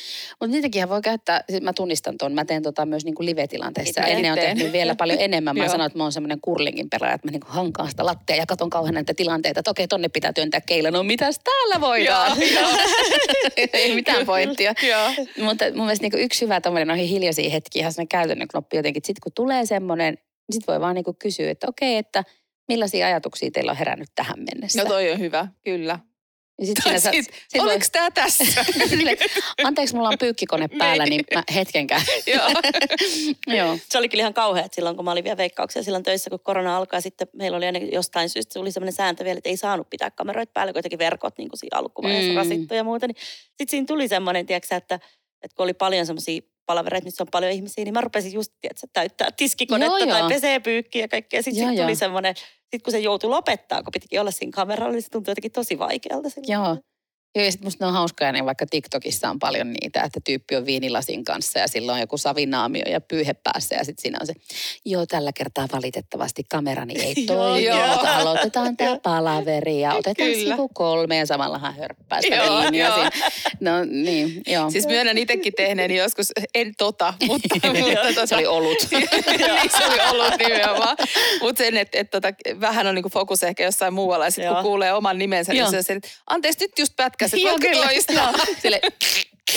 [0.40, 4.01] Mutta niitäkin voi käyttää, siis mä tunnistan tuon, mä teen tota myös niinku live-tilanteissa.
[4.01, 5.57] Ennen on tehnyt vielä paljon enemmän.
[5.57, 8.47] Mä sanoin, että mä oon semmoinen kurlingin pelaaja, että mä niinku hankaan sitä lattea ja
[8.47, 10.90] katon kauhean näitä tilanteita, että okei, tonne pitää työntää keila.
[10.90, 12.36] No mitäs täällä voidaan?
[13.72, 14.74] Ei mitään pointtia.
[15.43, 18.99] Mutta mun mielestä niinku yksi hyvä tommonen noihin hiljaisia hetkiä, ihan käytännön knoppi jotenkin.
[19.01, 22.24] että Sit kun tulee semmoinen, niin sit voi vaan niinku kysyä, että okei, että
[22.68, 24.82] millaisia ajatuksia teillä on herännyt tähän mennessä.
[24.82, 25.99] No toi on hyvä, kyllä.
[26.62, 27.26] Ja sit siinä sä- sit
[27.58, 28.44] voi- Oliko tämä tässä?
[28.90, 29.16] Sille,
[29.64, 32.02] Anteeksi, mulla on pyykkikone päällä, niin mä hetken käyn.
[32.34, 32.48] Joo.
[33.58, 33.78] Joo.
[33.88, 36.40] Se oli kyllä ihan kauhea, että silloin kun mä olin vielä veikkauksia silloin töissä, kun
[36.40, 39.56] korona alkaa, sitten meillä oli aina jostain syystä, se oli sellainen sääntö vielä, että ei
[39.56, 42.36] saanut pitää kameroita päällä, kun jotenkin verkot niin kuin siinä alkuvaiheessa Mm.
[42.36, 43.06] rasittu ja muuta.
[43.06, 43.16] Niin
[43.48, 44.94] sitten siinä tuli semmoinen, tiedätkö, että,
[45.42, 48.86] että kun oli paljon semmoisia palavereita, missä on paljon ihmisiä, niin mä rupesin just tiedätkö,
[48.92, 50.28] täyttää tiskikonetta Joo, tai joo.
[50.28, 51.42] pesee pyykkiä ja kaikkea.
[51.42, 52.34] Sitten Joo, sit tuli semmoinen,
[52.72, 55.78] sitten kun se joutui lopettaa, kun pitikin olla siinä kameralla, niin se tuntui jotenkin tosi
[55.78, 56.30] vaikealta.
[56.30, 56.52] silloin.
[56.52, 56.91] Joo.
[57.34, 60.56] Joo, ja sitten musta ne on hauskoja, niin vaikka TikTokissa on paljon niitä, että tyyppi
[60.56, 64.26] on viinilasin kanssa ja silloin on joku savinaamio ja pyyhe päässä ja sitten siinä on
[64.26, 64.32] se,
[64.84, 67.86] joo tällä kertaa valitettavasti kamerani ei Joo, toimi, joo.
[67.86, 70.54] mutta aloitetaan tämä palaveri ja otetaan Kyllä.
[70.54, 72.94] sivu kolme ja samalla hän hörppää sitä Joo, viiniä joo.
[72.94, 73.10] siinä.
[73.60, 74.70] No niin, joo.
[74.70, 78.78] Siis myönnän itsekin tehneeni joskus, en tota, mutta, mutta tota, se oli olut.
[78.92, 79.08] niin
[79.78, 80.96] se oli ollut nimenomaan.
[81.40, 82.28] Mutta sen, että et, tota,
[82.60, 84.24] vähän on niinku fokus ehkä jossain muualla.
[84.24, 84.62] Ja sitten kun Joo.
[84.62, 85.70] kuulee oman nimensä, niin Joo.
[85.70, 86.92] se on se, että anteeksi nyt just
[87.22, 87.86] pätkäs, että Joo, voitko kyllä.
[87.86, 88.32] toistaa?
[88.32, 88.56] Joo.
[88.62, 88.80] Sille,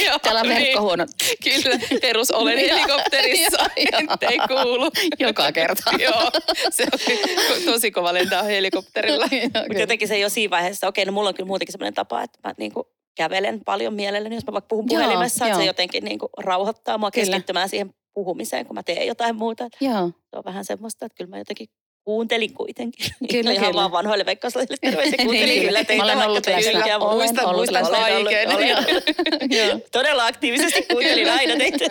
[0.06, 0.62] Joo, täällä on niin.
[0.62, 1.06] verkkohuono
[1.44, 4.32] Kyllä, perus olen helikopterissa, joo, joo.
[4.32, 4.92] ei kuulu.
[5.20, 5.92] joka kerta.
[6.00, 6.32] Joo,
[6.70, 9.28] se oli tosi kova lentää helikopterilla.
[9.68, 12.40] Mutta jotenkin se jo siinä vaiheessa, okei, no mulla on kyllä muutenkin semmoinen tapa, että
[12.44, 12.88] mä niinku
[13.18, 17.26] kävelen paljon mielelläni, jos mä vaikka puhun puhelimessa, että se jotenkin niinku rauhoittaa mua Kyllä.
[17.26, 19.68] keskittymään siihen puhumiseen, kun mä teen jotain muuta.
[19.82, 20.08] Joo.
[20.08, 21.68] Se on vähän semmoista, että kyllä mä jotenkin
[22.06, 23.06] kuuntelin kuitenkin.
[23.32, 23.74] Kyllä, Ihan kyllä.
[23.82, 25.16] vaan vanhoille veikkauslaisille terveisiä.
[25.18, 25.68] Niin, Kuuntelin kyllä.
[25.68, 26.98] kyllä teitä, Mä olen ollut läsnä.
[26.98, 27.98] Olen muistan, ollut muistan läsnä.
[27.98, 28.56] kaiken.
[28.56, 28.68] Olen
[29.58, 29.80] Joo.
[29.92, 31.86] Todella aktiivisesti kuuntelin aina teitä.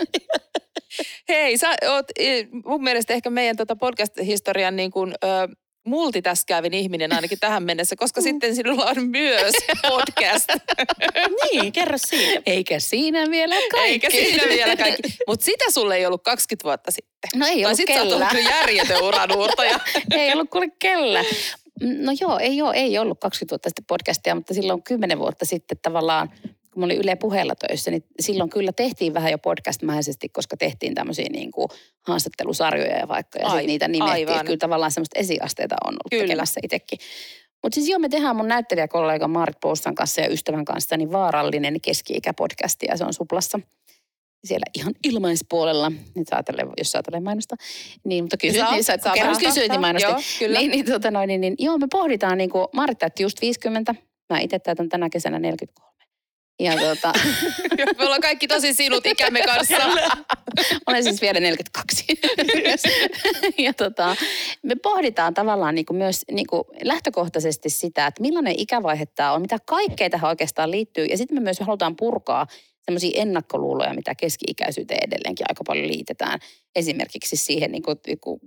[1.29, 5.27] Hei, sä oot eh, mun mielestä ehkä meidän tota podcast-historian niin kuin, ö,
[5.85, 9.55] multitaskäävin ihminen ainakin tähän mennessä, koska sitten sinulla on myös
[9.89, 10.49] podcast.
[11.53, 12.43] niin, kerro siitä.
[12.47, 13.89] Eikä siinä vielä kaikki.
[13.89, 15.03] Eikä siinä vielä kaikki.
[15.27, 17.41] Mutta sitä sulle ei ollut 20 vuotta sitten.
[17.41, 18.17] No ei Tai ollut sit sä oot kellä.
[18.17, 19.81] ollut kyllä järjetön uranuurtaja.
[20.19, 21.25] ei ollut kuule kellä.
[21.81, 25.79] No joo, ei, ole, ei ollut 20 vuotta sitten podcastia, mutta silloin 10 vuotta sitten
[25.83, 26.31] tavallaan,
[26.75, 30.95] kun mä olin Yle puheella töissä, niin silloin kyllä tehtiin vähän jo podcastmäisesti, koska tehtiin
[30.95, 31.69] tämmöisiä niin kuin
[32.07, 34.29] haastattelusarjoja ja vaikka, ja Ai- niitä nimettiin.
[34.29, 34.45] aivan.
[34.45, 36.23] Kyllä tavallaan semmoista esiasteita on ollut Kyllä.
[36.25, 36.99] tekemässä itsekin.
[37.63, 41.81] Mutta siis joo, me tehdään mun näyttelijäkollega Maarit Poussan kanssa ja ystävän kanssa niin vaarallinen
[41.81, 43.61] keski-ikäpodcasti ja se on Suplassa
[44.45, 47.57] siellä ihan ilmaispuolella, nyt ajatellen, jos ajatellen mainosta.
[48.05, 50.11] Niin, mutta kysyit, Saa- niin, sä, saa kerran kysyit, niin mainostin.
[50.11, 50.59] Joo, kyllä.
[50.59, 52.67] Niin, niin, tota noin, niin, niin, joo, me pohditaan, niin kuin,
[52.99, 53.95] täytti just 50,
[54.31, 55.94] mä itse täytän tänä kesänä 43.
[56.61, 57.13] Ja tota,
[57.99, 59.77] Me ollaan kaikki tosi sinut ikämme kanssa.
[60.87, 62.05] olen siis vielä 42.
[63.65, 64.17] ja tota,
[64.63, 69.41] me pohditaan tavallaan niin kuin myös niin kuin lähtökohtaisesti sitä, että millainen ikävaihe tämä on,
[69.41, 71.05] mitä kaikkea tähän oikeastaan liittyy.
[71.05, 72.47] Ja sitten me myös halutaan purkaa
[72.85, 76.39] sellaisia ennakkoluuloja, mitä keski-ikäisyyteen edelleenkin aika paljon liitetään.
[76.77, 77.99] Esimerkiksi siihen, niin kuin,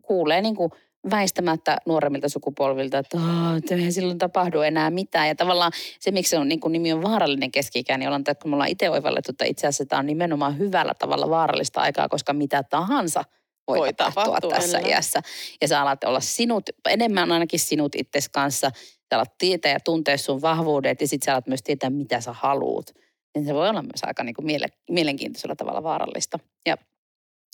[0.01, 0.71] kuulee niin kuin
[1.11, 5.27] väistämättä nuoremmilta sukupolvilta, että "Aa, että eihän silloin tapahdu enää mitään.
[5.27, 8.35] Ja tavallaan se, miksi se on niin kuin nimi on vaarallinen keski-ikä, niin ollaan, että
[8.35, 12.09] kun me ollaan itse oivallettu, että itse asiassa tämä on nimenomaan hyvällä tavalla vaarallista aikaa,
[12.09, 13.23] koska mitä tahansa
[13.67, 14.89] voi, Voi tapahtua, tapahtua, tässä kyllä.
[14.95, 15.21] iässä.
[15.61, 18.71] Ja sä alat olla sinut, enemmän ainakin sinut itses kanssa.
[19.09, 22.33] Sä alat tietää ja tuntea sun vahvuudet ja sit sä alat myös tietää, mitä sä
[22.33, 22.91] haluut.
[23.35, 26.39] Niin se voi olla myös aika niin kuin miele, mielenkiintoisella tavalla vaarallista.
[26.65, 26.77] Ja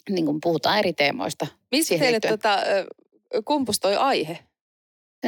[0.10, 1.48] niin kuin puhutaan eri teemoista.
[1.72, 2.58] Mistä teille tota,
[3.36, 4.40] ö, kumpustoi aihe?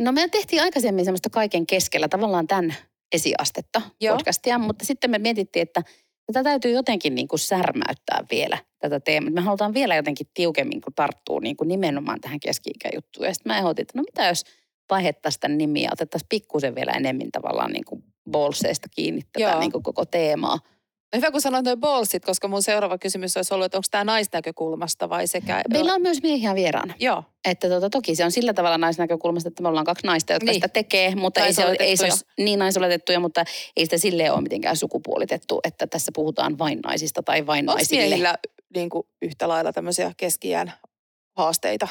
[0.01, 2.75] No me tehtiin aikaisemmin semmoista kaiken keskellä tavallaan tämän
[3.11, 4.15] esiastetta Joo.
[4.15, 5.81] podcastia, mutta sitten me mietittiin, että
[6.25, 9.31] tätä täytyy jotenkin niin kuin särmäyttää vielä tätä teemaa.
[9.31, 13.25] Me halutaan vielä jotenkin tiukemmin kun tarttuu niin kuin nimenomaan tähän keski-ikäjuttuun.
[13.25, 14.43] Ja sitten mä ehdotin, että no mitä jos
[14.89, 19.83] vaihettaisiin tämän nimiä otettaisiin pikkusen vielä enemmän tavallaan niin kuin bolseista kiinni tätä niin kuin
[19.83, 20.59] koko teemaa.
[21.15, 24.03] No hyvä, kun sanoit noin ballsit, koska mun seuraava kysymys olisi ollut, että onko tämä
[24.03, 25.61] naisnäkökulmasta vai sekä...
[25.73, 26.93] Meillä on myös miehiä vieraana.
[26.99, 30.45] Joo, Että tota, toki se on sillä tavalla naisnäkökulmasta, että me ollaan kaksi naista, jotka
[30.45, 30.53] Niin.
[30.55, 33.43] sitä tekee, mutta ei se, ole, ei se ole niin naisoletettuja, mutta
[33.77, 38.01] ei sitä silleen ole mitenkään sukupuolitettu, että tässä puhutaan vain naisista tai vain onko naisille.
[38.01, 38.35] miehillä
[38.75, 40.73] niin kuin, yhtä lailla tämmöisiä keskiään
[41.37, 41.87] haasteita?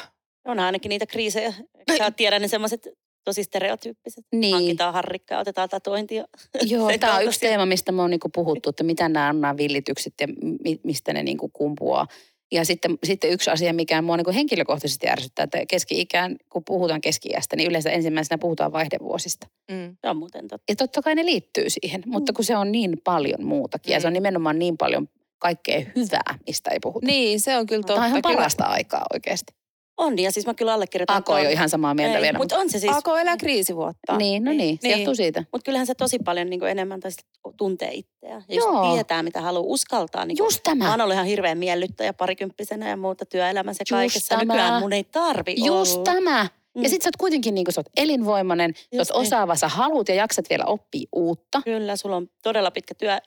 [0.47, 1.53] On ainakin niitä kriisejä.
[1.97, 2.87] Sä tiedän ne semmoiset
[3.25, 4.25] tosi stereotyyppiset.
[4.31, 6.25] Niin, Hankitaan harrikkaa, otetaan tatuointia.
[6.71, 9.57] joo, tämä on yksi teema, mistä me on niinku puhuttu, että mitä nämä on nämä
[9.57, 10.27] villitykset ja
[10.63, 12.07] mi, mistä ne niinku kumpuaa.
[12.51, 17.55] Ja sitten, sitten yksi asia, mikä mua niinku henkilökohtaisesti ärsyttää, että keski-ikään, kun puhutaan keski-iästä,
[17.55, 19.47] niin yleensä ensimmäisenä puhutaan vaihdevuosista.
[19.71, 19.97] Mm.
[20.01, 20.63] Se on muuten totta.
[20.71, 24.07] Ja totta kai ne liittyy siihen, mutta kun se on niin paljon muutakin ja se
[24.07, 24.15] on Mm.
[24.15, 27.05] nimenomaan niin paljon kaikkea hyvää, mistä ei puhuta.
[27.07, 27.93] Niin, se on kyllä totta.
[27.93, 28.35] Tämä on ihan Kyllä.
[28.35, 29.53] parasta aikaa oikeasti.
[29.97, 31.15] On, ja siis mä kyllä allekirjoitan.
[31.17, 32.37] Ako ei ole ihan samaa mieltä vielä.
[32.37, 32.95] Mutta on se siis.
[32.97, 34.17] Ako elää kriisivuotta.
[34.17, 34.97] Niin, no niin, se Niin.
[34.99, 35.43] johtuu siitä.
[35.51, 37.25] Mutta kyllähän se tosi paljon niin enemmän tai sit
[37.57, 38.43] tuntee itseään.
[38.49, 38.83] Ja Joo.
[38.83, 40.25] just tietää, mitä haluaa, uskaltaa.
[40.25, 40.85] Niin Just tämä.
[40.85, 44.35] Mä oon ollut ihan hirveän miellyttäjä parikymppisenä ja muuta työelämässä ja Just kaikessa.
[44.37, 44.53] tämä.
[44.53, 46.03] Nykyään mun ei tarvi Just olla.
[46.03, 46.47] tämä.
[46.75, 46.83] Mm.
[46.83, 49.21] Ja sit sä oot kuitenkin niin kuin sä oot elinvoimainen, sä oot Just niin.
[49.21, 51.61] osaava, sä haluut ja jaksat vielä oppia uutta.
[51.65, 53.17] Kyllä, sulla on todella pitkä työ,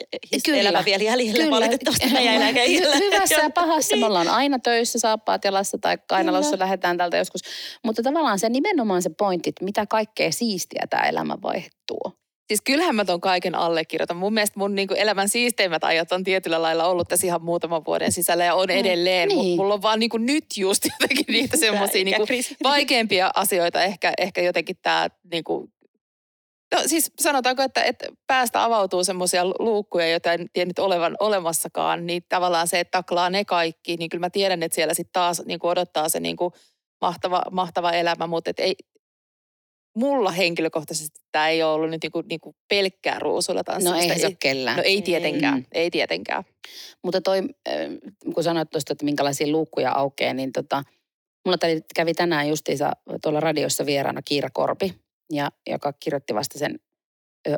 [0.44, 0.60] Kyllä.
[0.60, 1.38] elämä vielä jäljellä.
[1.44, 1.56] Kyllä.
[1.56, 2.94] Valitettavasti meidän eläkeijällä.
[2.96, 3.94] Hy- Hyvässä ja pahassa.
[3.94, 4.02] Niin.
[4.02, 6.62] Me ollaan aina töissä, saappaat jalassa tai kainalossa Kyllä.
[6.64, 7.40] lähdetään täältä joskus.
[7.84, 12.12] Mutta tavallaan se nimenomaan se pointti, että mitä kaikkea siistiä tämä elämänvaihe tuo.
[12.48, 14.16] Siis kyllähän mä ton kaiken allekirjoitan.
[14.16, 18.12] Mun mielestä mun niinku elämän siisteimmät ajat on tietyllä lailla ollut tässä ihan muutaman vuoden
[18.12, 19.28] sisällä ja on edelleen.
[19.28, 19.40] Niin.
[19.40, 19.56] Niin.
[19.56, 22.56] Mulla on vaan niinku nyt just jotenkin niitä semmoisia niinku Ikäkriisi.
[22.62, 23.82] vaikeampia asioita.
[23.82, 25.68] Ehkä, ehkä jotenkin tämä niinku,
[26.74, 32.22] No siis sanotaanko, että, että päästä avautuu semmoisia luukkuja, joita en tiennyt olevan olemassakaan, niin
[32.28, 35.58] tavallaan se, että taklaa ne kaikki, niin kyllä mä tiedän, että siellä sitten taas niin
[35.58, 36.52] kuin odottaa se niin kuin
[37.00, 38.76] mahtava, mahtava elämä, mutta et ei,
[39.96, 44.12] mulla henkilökohtaisesti tämä ei ole ollut nyt niin kuin, niin kuin pelkkää ruusuilla No tanssimista.
[44.12, 44.76] ei se ole kellään.
[44.76, 45.64] No ei tietenkään, Mm.
[45.72, 46.44] ei tietenkään.
[47.04, 47.74] Mutta toi, äh,
[48.34, 50.82] kun sanoit tuosta, että minkälaisia luukkuja aukeaa, niin tota,
[51.44, 51.58] mulla
[51.94, 54.94] kävi, tänään justiinsa tuolla radiossa vieraana Kiira Korpi,
[55.32, 56.80] ja, joka kirjoitti vasta sen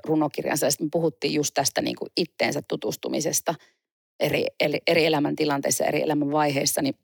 [0.05, 0.67] runokirjansa.
[0.67, 3.55] Ja sitten me puhuttiin just tästä niin kuin itteensä tutustumisesta
[4.21, 6.95] eri, eri, eri elämäntilanteissa, eri elämänvaiheissa, niin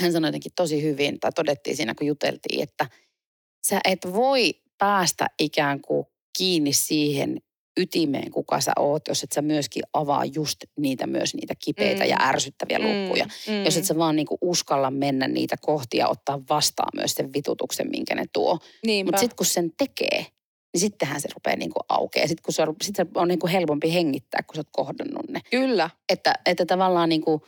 [0.00, 2.86] hän sanoi jotenkin tosi hyvin, tai todettiin siinä, kun juteltiin, että
[3.68, 6.06] sä et voi päästä ikään kuin
[6.38, 7.36] kiinni siihen
[7.76, 12.10] ytimeen, kuka sä oot, jos et sä myöskin avaa just niitä myös niitä kipeitä Mm.
[12.10, 13.24] ja ärsyttäviä lukuja.
[13.48, 13.64] mm.
[13.64, 17.90] Jos et sä vaan niinku uskalla mennä niitä kohti ja ottaa vastaan myös sen vitutuksen,
[17.90, 18.58] minkä ne tuo.
[19.04, 20.26] Mutta sitten kun sen tekee,
[20.72, 22.26] niin sittenhän se rupeaa niinku aukeaa.
[22.28, 25.40] Sitten kun se on, sit se on niinku helpompi hengittää, kun sä oot kohdannut ne.
[25.50, 25.90] Kyllä.
[26.08, 27.46] Että, että tavallaan niinku,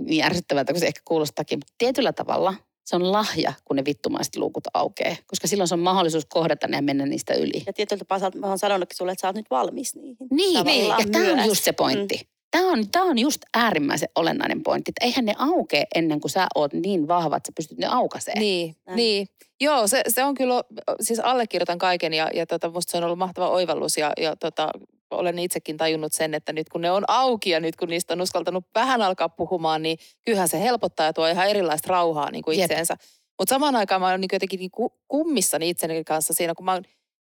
[0.00, 2.54] niin ärsyttävältä kuin se ehkä kuulostaakin, mutta tietyllä tavalla
[2.86, 5.16] se on lahja, kun ne vittumaiset luukut aukeaa.
[5.26, 7.62] Koska silloin se on mahdollisuus kohdata ne ja mennä niistä yli.
[7.66, 10.28] Ja tietyllä tapaa mä oon sanonutkin sulle, että sä oot nyt valmis niihin.
[10.30, 10.88] Niin, niin.
[10.88, 12.16] Ja tämä on just se pointti.
[12.16, 12.28] Mm.
[12.50, 16.46] Tämä on, tämä on just äärimmäisen olennainen pointti, että eihän ne aukee ennen kuin sä
[16.54, 18.38] oot niin vahva, että sä pystyt ne aukaisee.
[18.38, 18.96] Niin, Näin.
[18.96, 19.26] niin.
[19.60, 20.62] Joo, se, se on kyllä,
[21.00, 24.70] siis allekirjoitan kaiken ja, ja tota, musta se on ollut mahtava oivallus ja, ja tota,
[25.10, 28.20] olen itsekin tajunnut sen, että nyt kun ne on auki ja nyt kun niistä on
[28.20, 32.60] uskaltanut vähän alkaa puhumaan, niin kyllähän se helpottaa ja tuo ihan erilaista rauhaa niin kuin
[32.60, 32.96] itseensä.
[33.38, 36.72] Mutta samaan aikaan mä oon niin jotenkin niin ku- kummissani itseni kanssa siinä, kun mä
[36.72, 36.82] oon,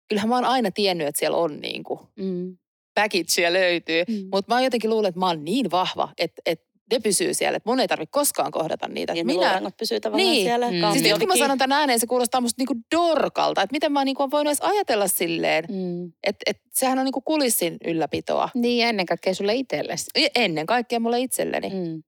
[0.09, 2.57] kyllähän mä oon aina tiennyt, että siellä on niin kuin Mm.
[2.95, 4.03] packagea löytyy.
[4.07, 4.27] Mm.
[4.31, 7.69] Mutta mä jotenkin luulen, että mä oon niin vahva, että, että ne pysyy siellä, että
[7.69, 9.13] mun ei tarvitse koskaan kohdata niitä.
[9.13, 10.45] Niin, Että ne minä, luurangot pysyy tavallaan Niin.
[10.45, 10.71] siellä.
[10.71, 10.91] Mm.
[10.91, 13.61] Siis nyt kun mä sanon tämän ääneen, se kuulostaa musta niinku dorkalta.
[13.61, 16.11] Että miten mä niinku voin edes ajatella silleen, Mm.
[16.23, 18.49] että et sehän on niinku kulissin ylläpitoa.
[18.55, 20.05] Niin ja ennen kaikkea sulle itsellesi.
[20.17, 21.69] Ja Ennen kaikkea mulle itselleni.
[21.69, 22.03] Mm.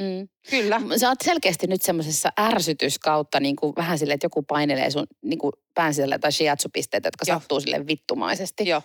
[0.00, 0.28] Mm.
[0.50, 0.80] Kyllä.
[0.96, 5.38] Sä oot selkeästi nyt semmoisessa ärsytyskautta niin kuin vähän silleen, että joku painelee sun niin
[5.38, 7.38] kuin pään sisällä tai shiatsu-pisteitä, jotka Joo.
[7.38, 8.68] sattuu sille vittumaisesti.
[8.68, 8.82] Joo.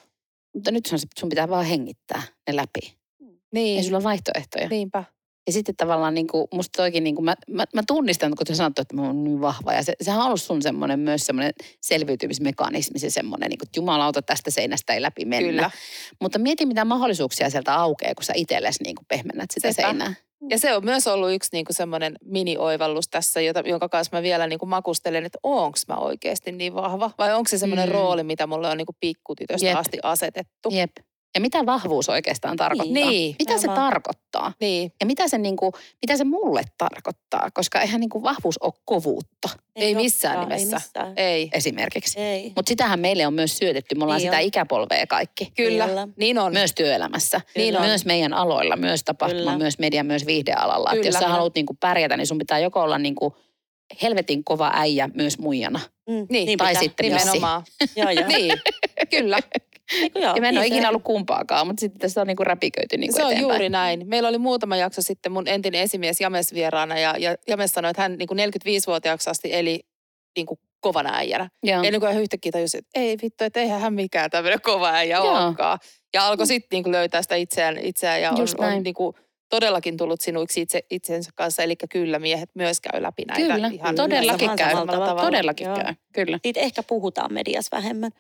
[0.54, 2.80] Mutta nyt sun, sun pitää vaan hengittää ne läpi.
[3.22, 3.84] Ei Niin.
[3.84, 4.68] sulla ole vaihtoehtoja.
[4.70, 5.04] Niinpä.
[5.48, 8.56] Ja sitten tavallaan niin kuin, musta toikin, niin kuin mä, mä, mä, tunnistan, kun sä
[8.56, 9.74] sanot, että mä oon niin vahva.
[9.74, 13.80] Ja se, sehän on ollut sun semmoinen myös semmoinen selviytymismekanismi, se semmoinen, niin kuin, että
[13.80, 15.50] jumalauta tästä seinästä ei läpi mennä.
[15.52, 15.72] Kyllä.
[16.22, 19.88] Mutta mieti, mitä mahdollisuuksia sieltä aukeaa, kun sä itsellesi niin kuin pehmennät sitä Sepä.
[19.88, 20.14] seinää.
[20.50, 24.48] Ja se on myös ollut yksi niinku semmoinen mini-oivallus tässä, jota, jonka kanssa mä vielä
[24.48, 27.12] niinku makustelen, että onko mä oikeasti niin vahva.
[27.18, 27.94] Vai onko se semmoinen Mm.
[27.94, 29.78] rooli, mitä mulle on niinku pikkutytöstä Jep.
[29.78, 30.70] asti asetettu.
[30.72, 30.92] Jep.
[31.36, 32.94] Ja mitä vahvuus oikeastaan tarkoittaa?
[32.94, 33.36] Niin.
[33.40, 34.54] Mitä se tarkoittaa?
[34.60, 34.92] Niin.
[35.00, 35.72] Ja mitä se, niin kuin,
[36.02, 37.50] mitä se mulle tarkoittaa?
[37.54, 40.76] Koska eihän niin kuin vahvuus ole kovuutta Ei missään olekaan, nimessä.
[40.76, 41.14] Ei missään.
[41.18, 41.50] Ei.
[41.54, 42.20] esimerkiksi.
[42.20, 42.52] Ei.
[42.56, 43.96] Mutta sitähän meille on myös syötetty.
[43.96, 44.44] Me ollaan Niin sitä on.
[44.44, 45.52] ikäpolvea kaikki.
[45.56, 45.88] Kyllä.
[45.88, 46.08] Kyllä.
[46.18, 46.54] Niin on.
[46.54, 47.42] Myös työelämässä.
[47.54, 47.80] Kyllä.
[47.80, 49.58] Myös meidän aloilla, myös tapahtuma, Kyllä.
[49.58, 50.92] myös media, myös viihdealalla.
[50.94, 51.28] Että jos Kyllä.
[51.28, 53.34] sä haluat niin kuin pärjätä, niin sun pitää joko olla niin kuin
[54.02, 55.80] helvetin kova äijä myös muijana.
[56.10, 56.82] Mm, Niin, tai pitää.
[56.84, 57.04] sitten.
[57.12, 57.64] Nimenomaan.
[57.96, 58.28] Joo, joo.
[58.38, 58.54] niin.
[59.10, 59.40] Kyllä.
[60.16, 60.90] Joo, Ja mä en niin ole ikinä on.
[60.90, 63.52] ollut kumpaakaan, mutta sitten tässä on niin kuin räpiköity niin kuin Se on eteenpäin.
[63.54, 64.04] juuri näin.
[64.08, 68.02] Meillä oli muutama jakso sitten mun entinen esimies James vieraana ja, ja James sanoi, että
[68.02, 69.80] hän niin kuin 45-vuotiaaksi asti eli
[70.36, 71.50] niin kuin kovana äijänä.
[71.64, 71.84] Joo.
[71.84, 75.18] Ennen kuin hän yhtäkkiä tajusi, että ei vittu, että eihän hän mikään tämmöinen kova äijä
[75.18, 75.46] Joo.
[75.46, 75.80] olekaan.
[76.14, 78.78] Ja alkoi sitten niin kuin löytää sitä itseään, itseään ja on, Just näin.
[78.78, 79.16] on niin kuin
[79.50, 81.64] todellakin tullut sinuiksi itse, itsensä kanssa.
[81.64, 83.54] Eli kyllä miehet myös käy läpi näitä.
[83.54, 84.72] Kyllä, ihan todellakin käy.
[84.76, 85.22] tavalla.
[85.22, 85.76] Todellakin Joo.
[85.76, 86.40] käy, kyllä.
[86.44, 88.12] Siitä ehkä puhutaan mediassa vähemmän.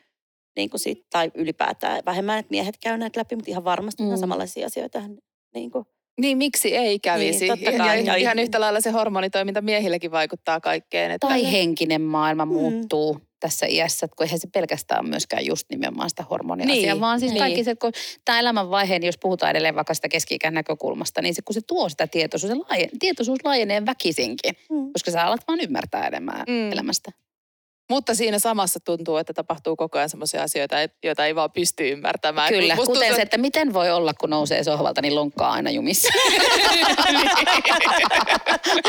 [0.55, 4.05] Niin kuin siitä, tai ylipäätään vähemmän, että miehet käy näitä läpi, mutta ihan varmasti mm.
[4.05, 4.09] Mm.
[4.09, 5.01] ihan samanlaisia asioita.
[5.55, 5.85] Niin kuin,
[6.19, 7.39] Niin miksi ei kävisi?
[7.39, 8.05] Niin, totta ja, kai.
[8.05, 11.11] ja ihan yhtä lailla se hormonitoiminta miehilläkin vaikuttaa kaikkeen.
[11.11, 12.51] Että Tai henkinen maailma Mm.
[12.53, 17.19] muuttuu tässä iässä, että kun eihän se pelkästään myöskään just nimenomaan sitä hormoniasiaa, Niin, vaan
[17.19, 17.39] siis niin.
[17.39, 17.91] kaikki se, kun
[18.25, 21.89] tämä elämänvaihe, niin jos puhutaan edelleen vaikka sitä keski näkökulmasta, niin se, kun se tuo
[21.89, 24.91] sitä tietoisuus, se laajen, tietoisuus laajenee väkisinkin, mm.
[24.93, 26.71] koska sä alat vaan ymmärtää enemmän Mm.
[26.71, 27.11] elämästä.
[27.93, 32.49] Mutta siinä samassa tuntuu, että tapahtuu koko ajan sellaisia asioita, joita ei vaan pysty ymmärtämään.
[32.53, 35.69] Kyllä, Musta kuten tuntuu, se, että miten voi olla, kun nousee sohvalta, niin lonkkaa aina
[35.69, 36.07] jumissa.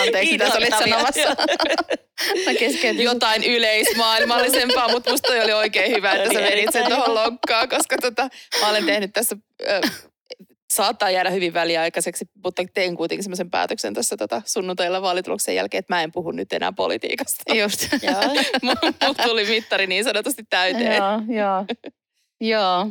[0.02, 0.96] Anteeksi, tässä olit Inhottavia.
[0.96, 1.36] sanomassa.
[2.46, 3.04] Mä keskeytin.
[3.04, 8.28] jotain yleismaailmallisempaa, mutta musta oli oikein hyvä, että sä menit sen tuohon lonkkaan, koska tota,
[8.60, 9.80] mä olen tehnyt tässä, ö,
[10.74, 15.94] saattaa jäädä hyvin väliaikaiseksi, mutta tein kuitenkin semmoisen päätöksen tässä tota, sunnuntailla vaalituloksen jälkeen, että
[15.94, 17.54] mä en puhu nyt enää politiikasta.
[17.54, 17.82] Just.
[18.02, 18.20] Joo.
[18.62, 20.96] Mulla tuli mittari niin sanotusti täyteen.
[20.96, 21.64] Joo, joo.
[22.40, 22.86] Joo,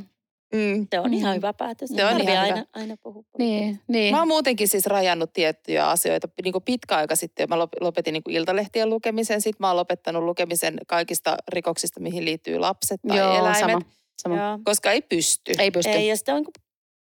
[0.53, 0.87] Mm.
[0.91, 1.13] Se on Mm.
[1.13, 1.89] ihan hyvä päätös.
[1.89, 2.41] Se on ihan hyvä.
[2.41, 3.23] aina, aina puhua.
[3.37, 4.13] niin, niin.
[4.15, 6.27] Mä oon muutenkin siis rajannut tiettyjä asioita.
[6.43, 9.41] Niin kuin pitkä aika sitten mä lop- lopetin niin kuin iltalehtien lukemisen.
[9.41, 13.59] Sitten mä oon lopettanut lukemisen kaikista rikoksista, mihin liittyy lapset tai Joo, eläimet.
[13.59, 13.81] sama.
[14.21, 14.37] sama.
[14.37, 14.59] Joo.
[14.63, 15.51] Koska ei pysty.
[15.59, 15.91] Ei pysty.
[15.91, 16.45] Ei, ja sitten on,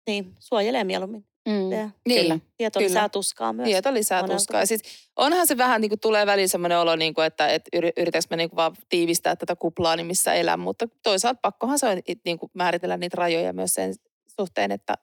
[0.06, 1.24] niin niin, suojelee mieluummin.
[1.48, 1.72] Mm.
[1.72, 2.22] Ja Niin.
[2.22, 2.38] Kyllä.
[2.56, 2.88] tieto Kyllä.
[2.88, 3.66] lisää tuskaa myös.
[3.68, 4.38] Tieto lisää monelta.
[4.38, 4.60] tuskaa.
[4.60, 4.82] Ja siis
[5.16, 8.26] onhan se vähän niin kuin tulee väliin semmoinen olo, niin kuin, että, että yri- yritänkö
[8.30, 10.60] mä niin kuin vaan tiivistää tätä kuplaa, niin missä elän.
[10.60, 13.94] Mutta toisaalta pakkohan se on niin kuin määritellä niitä rajoja myös sen
[14.40, 14.94] suhteen, että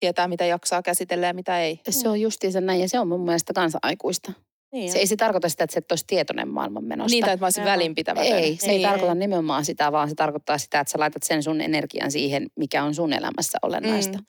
[0.00, 1.80] tietää mitä jaksaa käsitellä ja mitä ei.
[1.90, 4.32] Se on justiinsa näin ja se on mun mielestä kansa aikuista.
[4.72, 7.10] Niin Se ei se tarkoita sitä, että se et olisi tietoinen maailmanmenosta.
[7.10, 7.72] Niin, tai että mä olisin Joo.
[7.72, 8.32] välinpitämätön.
[8.38, 8.88] ei, se ei, Niin.
[8.88, 12.84] tarkoita nimenomaan sitä, vaan se tarkoittaa sitä, että sä laitat sen sun energian siihen, mikä
[12.84, 14.18] on sun elämässä olennaista.
[14.18, 14.24] Mm.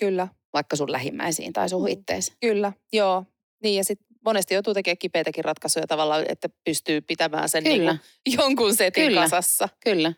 [0.00, 1.88] Kyllä, Vaikka sun lähimmäisiin tai sun Mm.
[1.88, 2.32] itteesi.
[2.40, 3.24] kyllä, joo.
[3.62, 7.96] Niin ja sitten monesti joutuu tekemään kipeitäkin ratkaisuja tavallaan, että pystyy pitämään sen niin Kyllä.
[8.26, 9.20] kuin jonkun setin Kyllä.
[9.22, 9.68] kasassa.
[9.84, 10.12] Kyllä.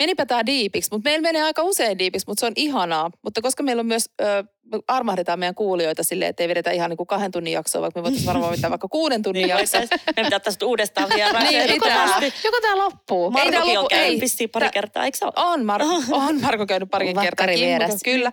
[0.00, 3.10] Menipä tämä diipiksi, mutta meillä menee aika usein diipiksi, mutta se on ihanaa.
[3.22, 6.90] Mutta koska meillä on myös, ö, me armahdetaan meidän kuulijoita silleen, että ei vedetä ihan
[6.90, 9.78] niin kuin kahden tunnin jaksoa, vaikka me voitaisiin varmaan vetää vaikka kuuden tunnin Niin jakso.
[9.78, 10.12] voitaisiin.
[10.16, 11.40] Me pitää tästä uudestaan vielä.
[11.42, 13.26] Niin, Joko tää- Joko tämä loppuu?
[13.26, 14.20] Ei tää Markokin on käynyt ei.
[14.20, 15.32] vissiin pari Tää- kertaa, eikö se ole?
[15.36, 17.46] On, Marko, on Marko käynyt parikin kertaa.
[18.04, 18.32] Kyllä.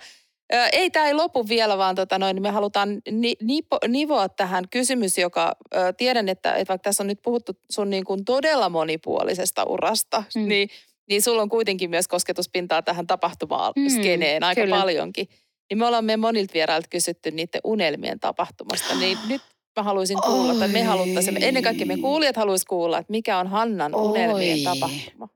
[0.53, 4.63] Ö, ei tämä ei lopu vielä, vaan tota noin, me halutaan ni, nipo, nivoa tähän
[4.69, 8.69] kysymys, joka ö, tiedän, että, että vaikka tässä on nyt puhuttu sun niin kuin todella
[8.69, 10.47] monipuolisesta urasta, mm.
[10.47, 10.69] niin,
[11.09, 14.75] niin sulla on kuitenkin myös kosketuspintaa tähän tapahtumaan Mm, skeneen aika kyllä.
[14.77, 15.27] paljonkin.
[15.69, 19.41] Niin me ollaan me monilta vierailta kysytty niiden unelmien tapahtumasta, niin nyt
[19.79, 20.85] mä haluaisin kuulla, tai me Oi.
[20.85, 24.63] haluttaisiin, ennen kaikkea me kuulijat haluaisi kuulla, että mikä on Hannan unelmien Oi.
[24.63, 25.27] tapahtuma.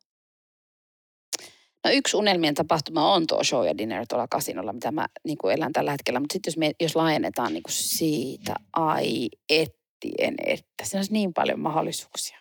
[1.85, 5.53] No yksi unelmien tapahtuma on tuo show ja dinner tuolla kasinolla, mitä mä niin kuin
[5.55, 6.19] elän tällä hetkellä.
[6.19, 11.33] Mutta sitten jos, me, jos laajennetaan niin kuin siitä, ai ettien, että se olisi niin
[11.33, 12.37] paljon mahdollisuuksia.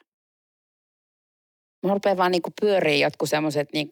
[1.87, 3.89] Mä rupean vaan niin kuin pyörii jotkut semmoiset niin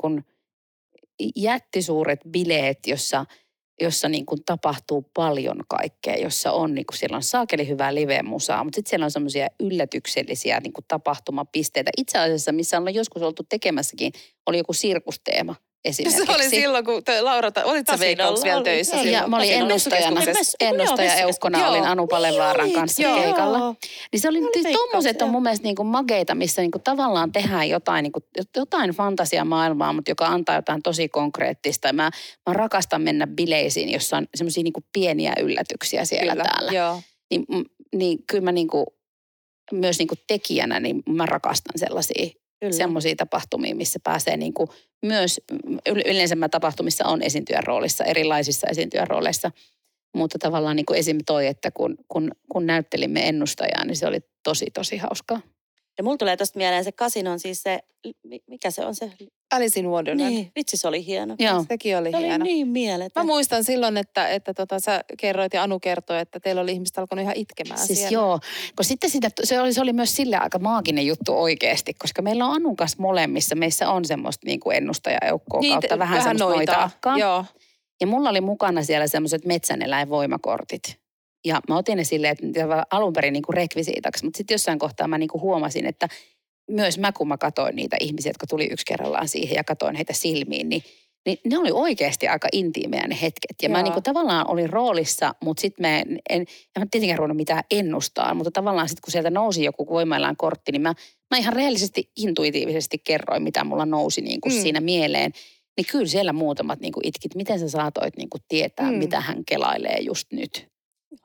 [1.36, 3.24] jättisuuret bileet, jossa,
[3.80, 8.64] jossa niin kuin tapahtuu paljon kaikkea, jossa on, niin kuin siellä on saakeli hyvää live-musaa,
[8.64, 11.90] mutta sitten siellä on semmoisia yllätyksellisiä niin kuin tapahtumapisteitä.
[11.96, 14.12] Itse asiassa, missä on joskus oltu tekemässäkin,
[14.46, 15.54] oli joku sirkusteema
[15.84, 16.26] esimerkiksi.
[16.26, 19.22] Se oli silloin, kun te, Laura, olit sä Veikkaus vielä töissä Joo, silloin?
[19.22, 20.20] Ja mä olin ennustajana,
[20.60, 21.70] ennustaja Joo, Eukkona Joo.
[21.70, 23.20] olin Anu Palevaaran Niin kanssa Joo.
[23.20, 23.74] keikalla.
[24.12, 25.32] Niin se oli, Oli siis Veikkaus, tommoset on joo.
[25.32, 28.20] mun mielestä niinku mageita, missä niinku tavallaan tehdään jotain, niinku,
[28.56, 31.88] jotain fantasiamaailmaa, mutta joka antaa jotain tosi konkreettista.
[31.88, 32.10] Ja Mä,
[32.46, 36.72] mä rakastan mennä bileisiin, jossa on semmoisia niinku pieniä yllätyksiä siellä Kyllä, täällä.
[36.72, 37.02] Joo.
[37.30, 37.64] Niin, mm,
[37.94, 38.84] niin kyllä mä niinku,
[39.72, 42.30] myös niinku tekijänä, niin mä rakastan sellaisia.
[42.70, 44.68] Semmoisia tapahtumia, missä pääsee niin kuin
[45.02, 45.40] myös,
[45.88, 49.50] yle- yleensä tapahtumissa on esiintyjän roolissa, erilaisissa esiintyjän rooleissa.
[50.16, 51.18] Mutta tavallaan niin kuin esim.
[51.26, 55.40] toi, että kun, kun, kun näyttelimme ennustajaa, niin se oli tosi, tosi hauskaa.
[55.98, 57.78] Ja mulla tulee tosta mieleen se kasinon, siis se,
[58.24, 59.12] mi- mikä se on se?
[59.52, 60.30] Alice in Wonderland.
[60.30, 61.36] Niin, vitsi se oli hieno.
[61.38, 61.64] Joo.
[61.68, 62.44] Sekin oli Se oli hieno.
[62.44, 63.10] niin mieletön.
[63.22, 66.98] Mä muistan silloin, että, että tota, sä kerroit ja Anu kertoi, että teillä oli ihmiset
[66.98, 68.14] alkanut ihan itkemään Siis siellä.
[68.14, 68.38] joo,
[68.76, 72.46] kun sitten sitä, se oli, se oli myös sille aika maaginen juttu oikeasti, koska meillä
[72.46, 76.56] on Anun kanssa molemmissa, meissä on semmoista niin kuin ennustajaeukkoa Niin, kautta vähän, vähän semmoista
[76.56, 77.18] noita akkaa.
[77.18, 77.44] Joo.
[78.00, 80.98] Ja mulla oli mukana siellä semmoiset metsäneläinvoimakortit.
[81.48, 85.18] Ja mä otin ne silleen, että alun perin niinku rekvisiitaksi, mutta sitten jossain kohtaa mä
[85.18, 86.08] niinku huomasin, että
[86.70, 90.12] myös mä kun mä katoin niitä ihmisiä, jotka tuli yksi kerrallaan siihen ja katoin heitä
[90.12, 90.82] silmiin, niin,
[91.26, 93.56] niin ne oli oikeasti aika intiimejä ne hetket.
[93.62, 93.84] Ja mä Joo.
[93.84, 96.46] niinku tavallaan olin roolissa, mutta sitten mä en, en, en
[96.78, 100.82] mä tietenkään ruvennut mitään ennustaa, mutta tavallaan sitten kun sieltä nousi joku voimaillaan kortti, niin
[100.82, 100.94] mä,
[101.30, 104.54] mä ihan rehellisesti intuitiivisesti kerroin, mitä mulla nousi niinku Mm.
[104.54, 104.60] mm.
[104.60, 105.32] siinä mieleen.
[105.76, 108.98] Niin kyllä siellä muutamat niinku itkit, miten sä saatoit niinku tietää, mm.
[108.98, 110.68] mitä hän kelailee just nyt.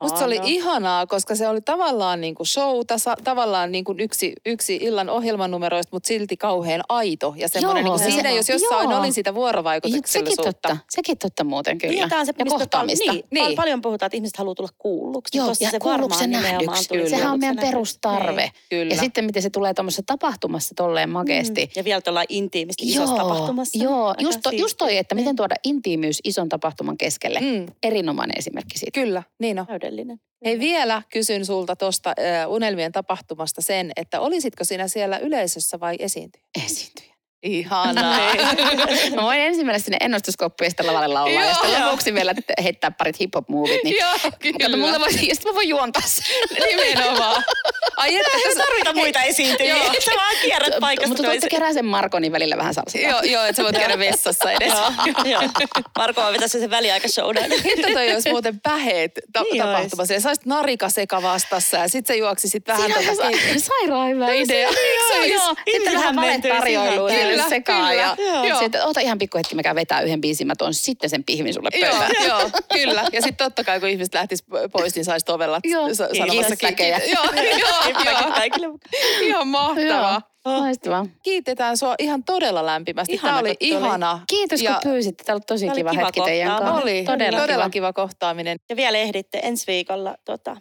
[0.02, 0.48] Musta se oli Ihana.
[0.48, 5.08] ihanaa, koska se oli tavallaan niin kuin showta, sa- tavallaan niin kuin yksi, yksi illan
[5.10, 7.34] ohjelmanumeroista, mutta silti kauhean aito.
[7.36, 8.36] Ja semmoinen, Joo, niin kuin siinä joo.
[8.36, 9.00] jos jossain Joo.
[9.00, 10.42] oli sitä Sekin vuorovaikutuksellisuutta.
[10.52, 11.92] totta, sekin totta muuten kyllä.
[11.92, 13.12] Niin, on se, ja mistä kohtaamista.
[13.12, 13.44] Niin, Niin.
[13.46, 13.56] niin.
[13.56, 15.38] Paljon puhutaan, että ihmiset haluaa tulla kuulluksi.
[15.38, 16.88] Joo, ja se kuulluksi nimenomaan nähdyksi.
[16.88, 17.08] tuli.
[17.10, 17.72] Sehän on meidän nähdyksi.
[17.72, 18.42] perustarve.
[18.42, 18.52] Niin.
[18.70, 18.94] Kyllä.
[18.94, 21.64] Ja sitten miten se tulee tuommoisessa tapahtumassa tolleen makeasti.
[21.64, 21.70] Mm.
[21.76, 23.78] Ja vielä tuolla intiimisti isossa tapahtumassa.
[23.84, 27.40] Joo, Aika just, to, just toi, että miten tuoda intiimyys ison tapahtuman keskelle.
[27.40, 29.00] Mm, Erinomainen esimerkki siitä.
[29.00, 29.66] kyllä, niin on.
[29.84, 30.20] Täydellinen.
[30.44, 32.14] Hei vielä kysyn sulta tuosta
[32.48, 36.44] unelmien tapahtumasta sen, että olisitko sinä siellä yleisössä vai esiintyjä?
[36.66, 37.13] Esiintyjä.
[37.44, 38.18] Ihanaa.
[39.14, 41.42] Mä voin ensin mennä sinne ennustuskoppiin ja sitten lavalle laulaa.
[41.44, 41.84] ja sitten Joo.
[41.86, 42.34] lopuksi vielä
[42.64, 43.80] heittää parit hip-hop-movit.
[43.84, 44.76] Niin Joo, Kato, kyllä.
[44.76, 46.24] multa voi, ja sitten mä voin juontaa sen.
[46.70, 47.44] Nimenomaan.
[47.96, 49.76] Ai että, Ei tässä, tarvita muita esiintyjiä.
[49.76, 49.92] Joo.
[50.04, 53.00] Sä vaan kierrät paikasta Mutta tuotte kerää sen Marko, niin välillä vähän salsaa.
[53.10, 54.72] joo, joo, että sä voit käydä vessassa edes.
[55.06, 55.42] Joo, joo.
[55.98, 57.44] Marko on vetässä sen väliaikashowdan.
[57.64, 60.14] Hitto toi olisi muuten päheet ta- Niin tapahtumassa.
[60.14, 63.30] Ja sä olisit narika seka vastassa ja sit sä juoksisit vähän Siinä on tota...
[63.30, 64.60] sa- sairaan hyvä idea.
[64.60, 64.72] Joo,
[65.14, 65.54] Joo, joo.
[65.72, 67.08] Sitten vähän siinä.
[67.08, 67.88] sille Kyllä, sekaan.
[67.90, 68.02] kyllä.
[68.02, 68.16] Ja
[68.48, 68.58] Joo.
[68.58, 71.54] sitten ota ihan pikku hetki, mä käyn vetää yhden biisin, mä tuon sitten sen pihvin
[71.54, 72.10] sulle Joo, pöydään.
[72.28, 73.04] joo, kyllä.
[73.12, 75.94] Ja sitten totta kai, kun ihmiset lähtis pois, niin saisi ovella Joo.
[75.94, 77.02] sanomassa Kiitos.
[77.12, 78.78] Joo, joo, joo.
[79.20, 80.20] Ihan mahtavaa.
[80.46, 80.60] Joo.
[80.60, 81.06] Loistavaa.
[81.22, 83.12] Kiitetään sua ihan todella lämpimästi.
[83.14, 84.20] Ihana, Tämä oli ihana.
[84.26, 85.24] Kiitos kun Ja- pyysitte.
[85.24, 86.72] Tämä oli tosi Tämä oli kiva, kiva hetki teidän kohtaaminen.
[86.74, 86.82] kanssa.
[86.90, 87.70] Oli Todella, todella kiva.
[87.70, 88.56] kiva kohtaaminen.
[88.70, 90.56] Ja vielä ehditte ensi viikolla tota,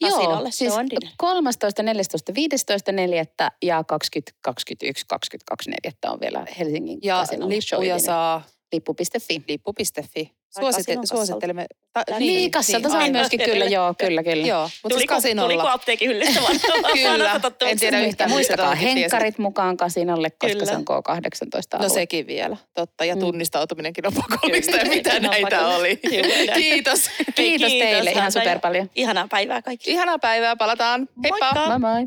[0.00, 1.12] Joo, siis se on dinner.
[1.18, 3.24] 13, 14, 15, 4
[3.62, 9.42] ja 20, 21, 22, 4 on vielä Helsingin Ja kasinolla lippuja saa Lippu.fi.
[9.48, 10.32] lippu.fi.
[10.60, 11.06] Kassalta.
[11.06, 11.66] suosittelemme.
[11.92, 13.18] Ta- Niin, kassalta saa aina.
[13.18, 14.46] myöskin, kyllä, joo, kyllä, kyllä.
[14.46, 15.72] Joo, mutta siis Tuliko, tuliko kasinolla.
[15.72, 16.56] apteekin hyllystä vaan?
[16.92, 17.40] Kyllä.
[17.70, 20.66] En tiedä Ja yhtään, muistakaa henkkarit mukaan kasinolle, koska Kyllä.
[20.66, 23.04] se on K18 No sekin vielä, totta.
[23.04, 23.20] Ja Mm.
[23.20, 25.96] tunnistautuminenkin on pakollista ja Kyllä, mitä on näitä oli.
[26.54, 27.10] Kiitos.
[27.34, 28.90] Kiitos teille ihan ja super paljon.
[28.94, 29.94] Ihanaa päivää kaikille.
[29.94, 31.08] Ihanaa päivää, palataan.
[31.24, 31.68] Heippa.
[31.68, 32.06] Moi moi.